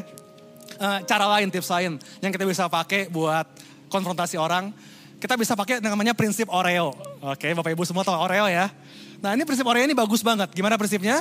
Uh, 0.80 0.98
cara 1.04 1.28
lain, 1.36 1.52
tips 1.52 1.68
lain 1.68 2.00
yang 2.24 2.32
kita 2.32 2.48
bisa 2.48 2.64
pakai 2.66 3.06
buat 3.12 3.44
konfrontasi 3.92 4.40
orang, 4.40 4.72
kita 5.20 5.36
bisa 5.36 5.52
pakai 5.52 5.78
namanya 5.84 6.16
prinsip 6.16 6.48
Oreo. 6.48 6.96
Oke, 7.22 7.52
Bapak 7.52 7.76
Ibu 7.76 7.84
semua 7.84 8.02
tahu 8.02 8.16
Oreo 8.16 8.48
ya. 8.48 8.72
Nah 9.20 9.36
ini 9.36 9.44
prinsip 9.44 9.62
Oreo 9.68 9.84
ini 9.84 9.94
bagus 9.94 10.24
banget. 10.24 10.50
Gimana 10.50 10.80
prinsipnya? 10.80 11.20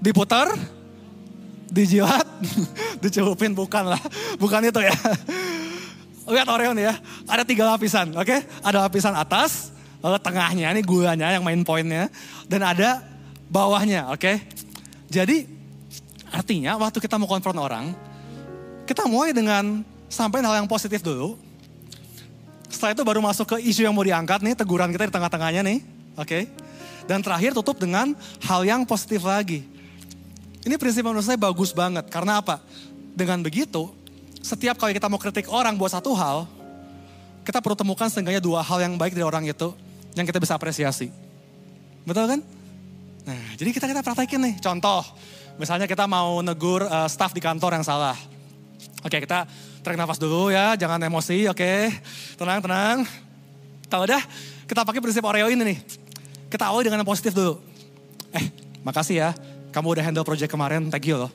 Diputar, 0.00 0.54
dijilat, 1.68 2.24
dicelupin. 3.02 3.52
Bukan 3.52 3.90
lah, 3.90 4.00
bukan 4.40 4.64
itu 4.64 4.80
ya. 4.80 4.94
Lihat 6.26 6.48
Oreo 6.48 6.72
nih 6.72 6.88
ya, 6.90 6.94
ada 7.28 7.42
tiga 7.44 7.68
lapisan. 7.68 8.14
Oke, 8.16 8.40
ada 8.64 8.88
lapisan 8.88 9.12
atas, 9.12 9.74
lalu 10.00 10.16
tengahnya 10.22 10.72
ini 10.72 10.80
gulanya 10.80 11.34
yang 11.34 11.44
main 11.44 11.60
poinnya. 11.60 12.08
Dan 12.48 12.64
ada 12.64 13.04
bawahnya, 13.52 14.10
oke. 14.10 14.32
Jadi 15.12 15.46
artinya 16.32 16.80
waktu 16.80 16.98
kita 16.98 17.20
mau 17.20 17.30
konfront 17.30 17.60
orang, 17.60 17.94
kita 18.88 19.06
mulai 19.06 19.36
dengan 19.36 19.86
sampaikan 20.16 20.48
hal 20.48 20.64
yang 20.64 20.68
positif 20.68 21.04
dulu. 21.04 21.36
Setelah 22.72 22.96
itu 22.96 23.04
baru 23.04 23.20
masuk 23.20 23.44
ke 23.52 23.56
isu 23.68 23.84
yang 23.84 23.92
mau 23.92 24.00
diangkat 24.00 24.40
nih, 24.40 24.56
teguran 24.56 24.88
kita 24.88 25.08
di 25.08 25.12
tengah-tengahnya 25.12 25.60
nih. 25.60 25.78
Oke. 26.16 26.24
Okay? 26.24 26.42
Dan 27.04 27.20
terakhir 27.20 27.52
tutup 27.52 27.76
dengan 27.76 28.16
hal 28.42 28.64
yang 28.64 28.82
positif 28.88 29.22
lagi. 29.22 29.62
Ini 30.66 30.74
prinsip 30.80 31.06
menurut 31.06 31.22
saya 31.22 31.38
bagus 31.38 31.70
banget. 31.70 32.10
Karena 32.10 32.42
apa? 32.42 32.58
Dengan 33.14 33.38
begitu, 33.44 33.94
setiap 34.42 34.74
kali 34.80 34.96
kita 34.96 35.06
mau 35.06 35.20
kritik 35.20 35.46
orang 35.46 35.78
buat 35.78 35.94
satu 35.94 36.10
hal, 36.18 36.50
kita 37.46 37.62
perlu 37.62 37.78
temukan 37.78 38.10
setidaknya 38.10 38.42
dua 38.42 38.66
hal 38.66 38.82
yang 38.82 38.98
baik 38.98 39.14
dari 39.14 39.22
orang 39.22 39.46
itu 39.46 39.70
yang 40.18 40.26
kita 40.26 40.42
bisa 40.42 40.58
apresiasi. 40.58 41.14
Betul 42.02 42.26
kan? 42.26 42.40
Nah, 43.26 43.42
jadi 43.54 43.70
kita 43.70 43.86
kita 43.86 44.02
praktekin 44.02 44.42
nih. 44.42 44.54
Contoh, 44.58 45.06
misalnya 45.54 45.86
kita 45.86 46.10
mau 46.10 46.42
negur 46.42 46.82
uh, 46.82 47.06
staff 47.06 47.30
di 47.30 47.38
kantor 47.38 47.78
yang 47.78 47.86
salah. 47.86 48.18
Oke, 49.06 49.22
kita 49.22 49.46
tarik 49.86 50.02
nafas 50.02 50.18
dulu 50.18 50.50
ya, 50.50 50.74
jangan 50.74 50.98
emosi, 50.98 51.46
oke. 51.46 51.94
Tenang, 52.34 52.58
tenang. 52.58 53.06
Kalau 53.86 54.02
udah, 54.02 54.18
kita 54.66 54.82
pakai 54.82 54.98
prinsip 54.98 55.22
Oreo 55.22 55.46
ini 55.46 55.62
nih. 55.62 55.78
Kita 56.50 56.74
awali 56.74 56.90
dengan 56.90 57.06
yang 57.06 57.10
positif 57.14 57.30
dulu. 57.30 57.62
Eh, 58.34 58.50
makasih 58.82 59.14
ya, 59.22 59.30
kamu 59.70 59.94
udah 59.94 60.02
handle 60.02 60.26
project 60.26 60.50
kemarin, 60.50 60.90
thank 60.90 61.06
you 61.06 61.14
loh. 61.14 61.30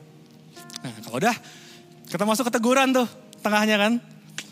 Nah, 0.84 0.92
kalau 1.00 1.24
udah, 1.24 1.32
kita 2.12 2.28
masuk 2.28 2.52
ke 2.52 2.60
teguran 2.60 2.92
tuh, 2.92 3.08
tengahnya 3.40 3.80
kan. 3.80 4.04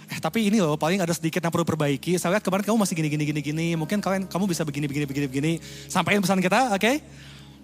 Eh, 0.08 0.20
tapi 0.24 0.48
ini 0.48 0.64
loh, 0.64 0.80
paling 0.80 1.04
ada 1.04 1.12
sedikit 1.12 1.44
yang 1.44 1.52
perlu 1.52 1.68
perbaiki. 1.68 2.16
Saya 2.16 2.40
lihat 2.40 2.44
kemarin 2.48 2.64
kamu 2.72 2.80
masih 2.80 2.96
gini, 2.96 3.12
gini, 3.12 3.24
gini, 3.28 3.42
gini. 3.44 3.68
Mungkin 3.76 4.00
kalian, 4.00 4.32
kamu 4.32 4.48
bisa 4.48 4.64
begini, 4.64 4.88
begini, 4.88 5.12
begini, 5.12 5.28
begini. 5.28 5.52
Sampaikan 5.92 6.24
pesan 6.24 6.40
kita, 6.40 6.72
oke? 6.72 6.80
Okay? 6.80 7.04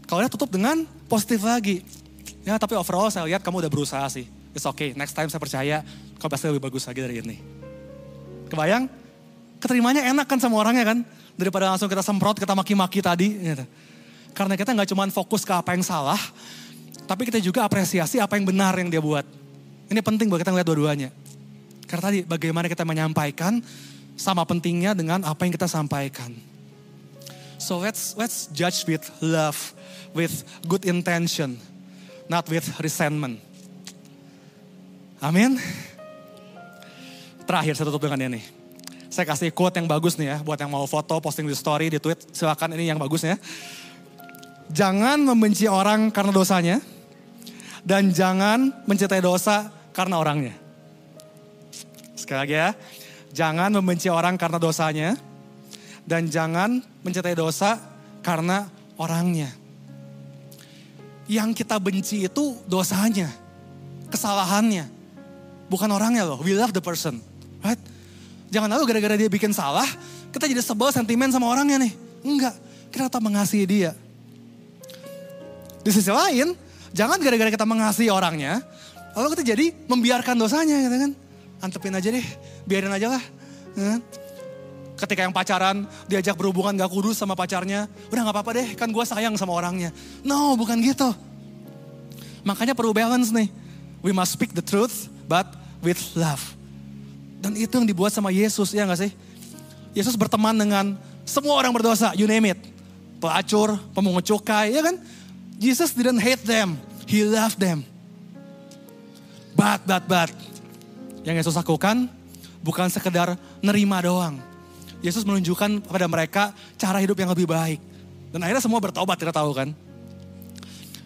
Kalau 0.04 0.20
udah 0.20 0.28
tutup 0.28 0.52
dengan 0.52 0.84
positif 1.08 1.48
lagi. 1.48 1.80
Ya, 2.44 2.60
tapi 2.60 2.76
overall 2.76 3.08
saya 3.08 3.24
lihat 3.24 3.40
kamu 3.40 3.64
udah 3.64 3.72
berusaha 3.72 4.04
sih 4.12 4.45
It's 4.56 4.64
okay, 4.64 4.96
next 4.96 5.12
time 5.12 5.28
saya 5.28 5.42
percaya 5.44 5.84
kau 6.16 6.32
pasti 6.32 6.48
lebih 6.48 6.64
bagus 6.64 6.88
lagi 6.88 7.04
dari 7.04 7.20
ini. 7.20 7.38
Kebayang? 8.48 8.88
Keterimanya 9.60 10.08
enak 10.08 10.32
kan 10.32 10.40
sama 10.40 10.64
orangnya 10.64 10.88
kan? 10.88 11.04
Daripada 11.36 11.68
langsung 11.68 11.92
kita 11.92 12.00
semprot, 12.00 12.40
kita 12.40 12.56
maki-maki 12.56 13.04
tadi. 13.04 13.36
Gitu. 13.36 13.68
Karena 14.32 14.56
kita 14.56 14.72
nggak 14.72 14.88
cuma 14.96 15.04
fokus 15.12 15.44
ke 15.44 15.52
apa 15.52 15.76
yang 15.76 15.84
salah, 15.84 16.20
tapi 17.04 17.28
kita 17.28 17.44
juga 17.44 17.68
apresiasi 17.68 18.24
apa 18.24 18.40
yang 18.40 18.48
benar 18.48 18.72
yang 18.80 18.88
dia 18.88 19.04
buat. 19.04 19.28
Ini 19.92 20.00
penting 20.00 20.32
buat 20.32 20.40
kita 20.40 20.56
ngeliat 20.56 20.68
dua-duanya. 20.72 21.10
Karena 21.86 22.04
tadi 22.08 22.20
bagaimana 22.24 22.72
kita 22.72 22.88
menyampaikan 22.88 23.60
sama 24.16 24.48
pentingnya 24.48 24.96
dengan 24.96 25.28
apa 25.28 25.44
yang 25.44 25.52
kita 25.52 25.68
sampaikan. 25.68 26.32
So 27.60 27.80
let's 27.80 28.16
let's 28.16 28.48
judge 28.56 28.88
with 28.88 29.04
love, 29.20 29.58
with 30.16 30.48
good 30.68 30.88
intention, 30.88 31.60
not 32.32 32.48
with 32.48 32.68
resentment. 32.80 33.44
Amin. 35.26 35.58
Terakhir 37.50 37.74
saya 37.74 37.90
tutup 37.90 38.06
dengan 38.06 38.30
ini. 38.30 38.46
Saya 39.10 39.26
kasih 39.26 39.50
quote 39.50 39.82
yang 39.82 39.90
bagus 39.90 40.22
nih 40.22 40.30
ya, 40.30 40.38
buat 40.46 40.54
yang 40.54 40.70
mau 40.70 40.86
foto, 40.86 41.18
posting 41.18 41.50
di 41.50 41.58
story, 41.58 41.90
di 41.90 41.98
tweet, 41.98 42.30
silakan 42.30 42.78
ini 42.78 42.94
yang 42.94 43.02
bagus 43.02 43.26
ya. 43.26 43.34
Jangan 44.70 45.18
membenci 45.26 45.66
orang 45.66 46.14
karena 46.14 46.30
dosanya, 46.30 46.78
dan 47.82 48.14
jangan 48.14 48.70
mencintai 48.86 49.18
dosa 49.18 49.74
karena 49.98 50.22
orangnya. 50.22 50.54
Sekali 52.14 52.46
lagi 52.46 52.56
ya, 52.62 52.70
jangan 53.34 53.74
membenci 53.74 54.14
orang 54.14 54.38
karena 54.38 54.62
dosanya, 54.62 55.18
dan 56.06 56.30
jangan 56.30 56.86
mencintai 57.02 57.34
dosa 57.34 57.82
karena 58.22 58.70
orangnya. 59.02 59.50
Yang 61.26 61.66
kita 61.66 61.82
benci 61.82 62.30
itu 62.30 62.62
dosanya, 62.70 63.34
kesalahannya. 64.14 64.95
Bukan 65.66 65.90
orangnya 65.90 66.24
loh, 66.28 66.40
we 66.46 66.54
love 66.54 66.72
the 66.72 66.84
person. 66.84 67.22
Right? 67.66 67.82
Jangan 68.54 68.70
lalu 68.70 68.84
gara-gara 68.86 69.16
dia 69.18 69.26
bikin 69.26 69.50
salah, 69.52 69.88
kita 70.30 70.46
jadi 70.46 70.62
sebel 70.62 70.94
sentimen 70.94 71.34
sama 71.34 71.50
orangnya 71.50 71.82
nih. 71.82 71.94
Enggak, 72.22 72.54
kita 72.94 73.10
tetap 73.10 73.22
mengasihi 73.22 73.66
dia. 73.66 73.92
Di 75.82 75.90
sisi 75.90 76.10
lain, 76.14 76.54
jangan 76.94 77.18
gara-gara 77.18 77.50
kita 77.50 77.66
mengasihi 77.66 78.10
orangnya, 78.14 78.62
lalu 79.18 79.34
kita 79.38 79.44
jadi 79.56 79.66
membiarkan 79.90 80.38
dosanya 80.38 80.78
gitu 80.86 80.98
kan. 80.98 81.12
Antepin 81.62 81.98
aja 81.98 82.10
deh, 82.14 82.26
biarin 82.70 82.94
aja 82.94 83.18
lah. 83.18 83.24
Ya. 83.74 83.98
Ketika 84.96 85.28
yang 85.28 85.36
pacaran, 85.36 85.84
diajak 86.08 86.40
berhubungan 86.40 86.72
gak 86.78 86.88
kudus 86.88 87.20
sama 87.20 87.36
pacarnya, 87.36 87.90
udah 88.14 88.22
gak 88.30 88.36
apa-apa 88.38 88.52
deh, 88.56 88.68
kan 88.80 88.88
gue 88.88 89.04
sayang 89.04 89.36
sama 89.36 89.52
orangnya. 89.52 89.92
No, 90.24 90.56
bukan 90.56 90.80
gitu. 90.80 91.12
Makanya 92.46 92.78
perlu 92.78 92.94
balance 92.96 93.34
nih. 93.34 93.50
We 94.06 94.14
must 94.14 94.38
speak 94.38 94.54
the 94.54 94.62
truth, 94.62 95.10
but 95.26 95.46
with 95.82 96.00
love. 96.18 96.42
Dan 97.42 97.54
itu 97.54 97.70
yang 97.78 97.86
dibuat 97.86 98.10
sama 98.10 98.34
Yesus, 98.34 98.74
ya 98.74 98.88
gak 98.90 99.06
sih? 99.06 99.12
Yesus 99.94 100.18
berteman 100.18 100.58
dengan 100.58 100.98
semua 101.26 101.58
orang 101.58 101.74
berdosa, 101.74 102.14
you 102.18 102.26
name 102.26 102.54
it. 102.54 102.60
Pelacur, 103.22 103.78
pemungut 103.94 104.26
cukai, 104.26 104.74
ya 104.74 104.82
kan? 104.82 104.98
Jesus 105.56 105.96
didn't 105.96 106.20
hate 106.20 106.42
them, 106.44 106.76
he 107.06 107.24
loved 107.24 107.62
them. 107.62 107.86
But, 109.56 109.88
but, 109.88 110.04
but. 110.06 110.32
Yang 111.24 111.46
Yesus 111.46 111.56
lakukan 111.56 112.12
bukan 112.60 112.92
sekedar 112.92 113.40
nerima 113.64 114.04
doang. 114.04 114.42
Yesus 115.06 115.22
menunjukkan 115.22 115.86
kepada 115.86 116.06
mereka 116.10 116.44
cara 116.82 116.98
hidup 116.98 117.16
yang 117.18 117.30
lebih 117.30 117.46
baik. 117.46 117.80
Dan 118.34 118.42
akhirnya 118.44 118.64
semua 118.66 118.82
bertobat, 118.84 119.16
kita 119.16 119.32
tahu 119.32 119.54
kan? 119.54 119.70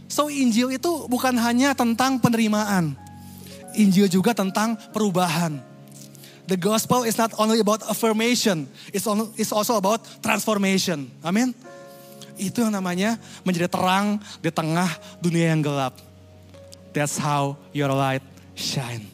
So 0.10 0.32
Injil 0.32 0.74
itu 0.74 1.06
bukan 1.06 1.38
hanya 1.38 1.78
tentang 1.78 2.18
penerimaan. 2.18 2.98
Injil 3.80 4.12
juga 4.12 4.36
tentang 4.36 4.76
perubahan. 4.92 5.56
The 6.50 6.58
gospel 6.58 7.06
is 7.06 7.16
not 7.16 7.32
only 7.38 7.62
about 7.62 7.86
affirmation, 7.86 8.66
it's, 8.90 9.06
also 9.54 9.78
about 9.78 10.02
transformation. 10.20 11.08
Amin. 11.22 11.54
Itu 12.36 12.66
yang 12.66 12.74
namanya 12.74 13.22
menjadi 13.46 13.70
terang 13.70 14.18
di 14.42 14.50
tengah 14.50 14.90
dunia 15.22 15.54
yang 15.54 15.62
gelap. 15.62 15.94
That's 16.92 17.22
how 17.22 17.54
your 17.70 17.94
light 17.94 18.26
shine. 18.58 19.06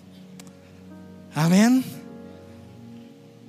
Amin. 1.36 1.84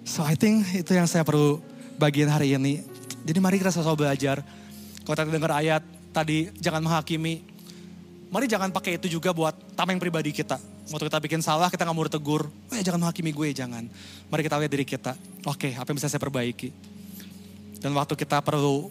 So 0.02 0.26
I 0.26 0.34
think 0.34 0.66
itu 0.74 0.90
yang 0.90 1.06
saya 1.06 1.22
perlu 1.22 1.62
bagian 1.94 2.26
hari 2.26 2.58
ini. 2.58 2.82
Jadi 3.22 3.38
mari 3.38 3.62
kita 3.62 3.70
selalu 3.70 4.06
belajar. 4.06 4.42
Kalau 5.06 5.14
tadi 5.14 5.30
dengar 5.30 5.54
ayat 5.54 5.86
tadi 6.10 6.50
jangan 6.58 6.82
menghakimi. 6.82 7.55
Mari 8.26 8.50
jangan 8.50 8.74
pakai 8.74 8.98
itu 8.98 9.06
juga 9.06 9.30
buat 9.30 9.54
tameng 9.78 10.02
pribadi 10.02 10.34
kita. 10.34 10.58
Waktu 10.90 11.06
kita 11.06 11.18
bikin 11.22 11.40
salah, 11.42 11.70
kita 11.70 11.86
nggak 11.86 11.96
mau 11.96 12.06
ditegur. 12.06 12.50
Eh 12.74 12.82
jangan 12.82 13.06
menghakimi 13.06 13.30
gue, 13.30 13.48
jangan. 13.54 13.86
Mari 14.30 14.42
kita 14.42 14.58
lihat 14.58 14.72
diri 14.72 14.86
kita. 14.86 15.14
Oke, 15.46 15.74
apa 15.74 15.86
yang 15.90 15.98
bisa 15.98 16.10
saya 16.10 16.18
perbaiki? 16.18 16.70
Dan 17.78 17.94
waktu 17.94 18.18
kita 18.18 18.42
perlu 18.42 18.90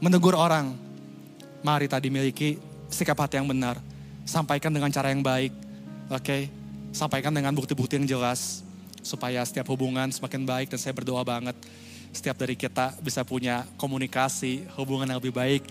menegur 0.00 0.36
orang, 0.36 0.72
mari 1.60 1.84
tadi 1.84 2.08
miliki 2.08 2.56
sikap 2.88 3.16
hati 3.20 3.36
yang 3.36 3.48
benar. 3.48 3.76
Sampaikan 4.24 4.72
dengan 4.72 4.88
cara 4.88 5.12
yang 5.12 5.20
baik. 5.20 5.52
Oke, 6.08 6.48
sampaikan 6.96 7.32
dengan 7.32 7.52
bukti-bukti 7.52 8.00
yang 8.00 8.08
jelas. 8.08 8.64
Supaya 9.04 9.44
setiap 9.44 9.68
hubungan 9.68 10.08
semakin 10.08 10.48
baik 10.48 10.72
dan 10.72 10.80
saya 10.80 10.96
berdoa 10.96 11.20
banget. 11.22 11.54
Setiap 12.12 12.40
dari 12.40 12.56
kita 12.56 12.96
bisa 13.04 13.20
punya 13.20 13.68
komunikasi, 13.76 14.64
hubungan 14.80 15.12
yang 15.12 15.20
lebih 15.20 15.36
baik 15.36 15.62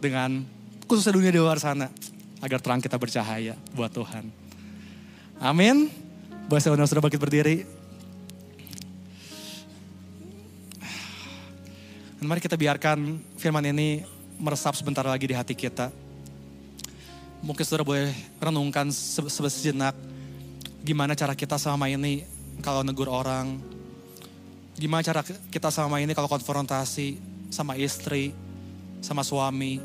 dengan 0.00 0.40
khususnya 0.88 1.12
dunia 1.12 1.32
di 1.32 1.40
luar 1.40 1.60
sana. 1.60 1.92
Agar 2.40 2.58
terang 2.60 2.80
kita 2.80 2.96
bercahaya 2.96 3.52
buat 3.76 3.92
Tuhan. 3.92 4.28
Amin. 5.40 5.92
Boleh 6.48 6.60
saya 6.60 6.74
sudah 6.74 7.04
bangkit 7.04 7.20
berdiri. 7.20 7.56
Dan 12.20 12.28
mari 12.28 12.40
kita 12.44 12.56
biarkan 12.56 13.16
firman 13.40 13.64
ini 13.64 14.04
meresap 14.36 14.76
sebentar 14.76 15.04
lagi 15.04 15.24
di 15.24 15.32
hati 15.32 15.56
kita. 15.56 15.88
Mungkin 17.40 17.64
saudara 17.64 17.84
boleh 17.84 18.12
renungkan 18.36 18.92
sejenak 18.92 19.96
gimana 20.84 21.16
cara 21.16 21.32
kita 21.32 21.56
selama 21.56 21.88
ini 21.88 22.24
kalau 22.60 22.84
negur 22.84 23.08
orang. 23.08 23.56
Gimana 24.76 25.00
cara 25.00 25.24
kita 25.24 25.72
selama 25.72 26.00
ini 26.00 26.12
kalau 26.12 26.28
konfrontasi 26.28 27.16
sama 27.48 27.76
istri, 27.80 28.32
sama 29.00 29.24
suami, 29.24 29.80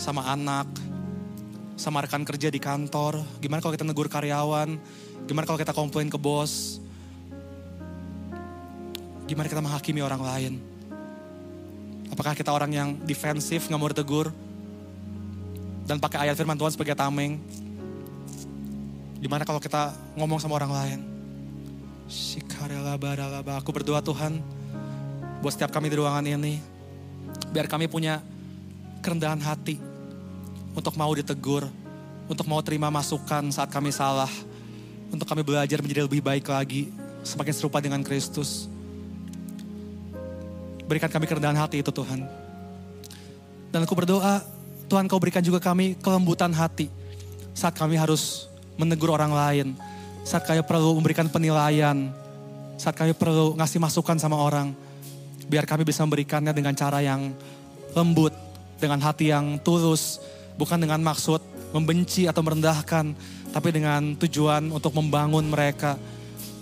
sama 0.00 0.24
anak, 0.32 0.68
sama 1.76 2.00
rekan 2.00 2.24
kerja 2.24 2.48
di 2.48 2.56
kantor? 2.56 3.20
Gimana 3.38 3.60
kalau 3.60 3.76
kita 3.76 3.84
negur 3.84 4.08
karyawan? 4.08 4.80
Gimana 5.28 5.44
kalau 5.44 5.60
kita 5.60 5.76
komplain 5.76 6.08
ke 6.08 6.16
bos? 6.16 6.80
Gimana 9.28 9.46
kita 9.46 9.60
menghakimi 9.60 10.00
orang 10.00 10.22
lain? 10.24 10.54
Apakah 12.08 12.32
kita 12.32 12.48
orang 12.48 12.72
yang 12.72 12.88
defensif, 13.04 13.68
nggak 13.68 13.80
mau 13.80 13.92
ditegur? 13.92 14.32
Dan 15.84 16.00
pakai 16.00 16.26
ayat 16.26 16.34
firman 16.34 16.56
Tuhan 16.56 16.72
sebagai 16.72 16.96
tameng? 16.96 17.38
Gimana 19.20 19.44
kalau 19.44 19.60
kita 19.60 19.92
ngomong 20.16 20.40
sama 20.40 20.56
orang 20.56 20.72
lain? 20.72 21.00
Aku 23.58 23.70
berdoa 23.74 23.98
Tuhan, 23.98 24.38
buat 25.42 25.52
setiap 25.52 25.74
kami 25.74 25.90
di 25.90 25.98
ruangan 25.98 26.22
ini, 26.22 26.62
biar 27.50 27.66
kami 27.66 27.90
punya 27.90 28.22
kerendahan 29.02 29.42
hati, 29.42 29.82
untuk 30.76 30.92
mau 30.94 31.08
ditegur, 31.16 31.64
untuk 32.28 32.44
mau 32.44 32.60
terima 32.60 32.92
masukan 32.92 33.48
saat 33.48 33.72
kami 33.72 33.88
salah, 33.88 34.28
untuk 35.08 35.24
kami 35.24 35.40
belajar 35.40 35.80
menjadi 35.80 36.04
lebih 36.04 36.20
baik 36.20 36.52
lagi, 36.52 36.92
semakin 37.24 37.54
serupa 37.56 37.80
dengan 37.80 38.04
Kristus. 38.04 38.68
Berikan 40.84 41.08
kami 41.08 41.24
kerendahan 41.24 41.56
hati 41.56 41.80
itu 41.80 41.88
Tuhan. 41.90 42.28
Dan 43.72 43.82
aku 43.82 43.96
berdoa, 43.96 44.44
Tuhan 44.86 45.10
kau 45.10 45.18
berikan 45.18 45.42
juga 45.42 45.58
kami 45.58 45.98
kelembutan 45.98 46.54
hati 46.54 46.86
saat 47.56 47.74
kami 47.74 47.98
harus 47.98 48.46
menegur 48.76 49.10
orang 49.10 49.32
lain, 49.32 49.66
saat 50.22 50.44
kami 50.44 50.62
perlu 50.62 50.94
memberikan 51.00 51.26
penilaian, 51.26 52.12
saat 52.76 52.94
kami 52.94 53.16
perlu 53.16 53.56
ngasih 53.56 53.80
masukan 53.80 54.20
sama 54.20 54.36
orang, 54.36 54.76
biar 55.48 55.64
kami 55.64 55.82
bisa 55.82 56.04
memberikannya 56.04 56.52
dengan 56.52 56.76
cara 56.76 57.00
yang 57.00 57.32
lembut, 57.96 58.36
dengan 58.76 59.00
hati 59.00 59.32
yang 59.32 59.56
tulus, 59.64 60.20
bukan 60.56 60.80
dengan 60.80 61.00
maksud 61.00 61.40
membenci 61.72 62.24
atau 62.24 62.40
merendahkan, 62.40 63.12
tapi 63.52 63.68
dengan 63.72 64.16
tujuan 64.16 64.72
untuk 64.72 64.96
membangun 64.96 65.44
mereka, 65.44 66.00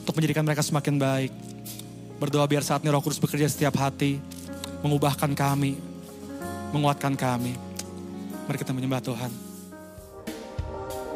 untuk 0.02 0.18
menjadikan 0.18 0.42
mereka 0.42 0.62
semakin 0.62 0.94
baik. 0.98 1.32
Berdoa 2.18 2.46
biar 2.46 2.62
saat 2.62 2.82
ini 2.82 2.90
Roh 2.94 3.02
Kudus 3.02 3.18
bekerja 3.18 3.50
setiap 3.50 3.74
hati, 3.78 4.18
mengubahkan 4.82 5.34
kami, 5.34 5.78
menguatkan 6.70 7.14
kami. 7.18 7.54
Mari 8.44 8.56
kita 8.60 8.76
menyembah 8.76 9.02
Tuhan. 9.02 9.30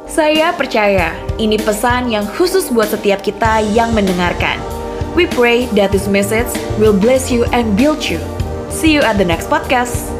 Saya 0.09 0.51
percaya 0.57 1.15
ini 1.37 1.61
pesan 1.61 2.11
yang 2.11 2.27
khusus 2.35 2.73
buat 2.73 2.91
setiap 2.91 3.23
kita 3.23 3.63
yang 3.77 3.93
mendengarkan. 3.95 4.59
We 5.15 5.29
pray 5.31 5.71
that 5.79 5.95
this 5.95 6.11
message 6.11 6.49
will 6.81 6.97
bless 6.97 7.31
you 7.31 7.45
and 7.55 7.77
build 7.77 8.03
you. 8.03 8.19
See 8.73 8.91
you 8.91 9.05
at 9.05 9.21
the 9.21 9.27
next 9.29 9.47
podcast. 9.47 10.18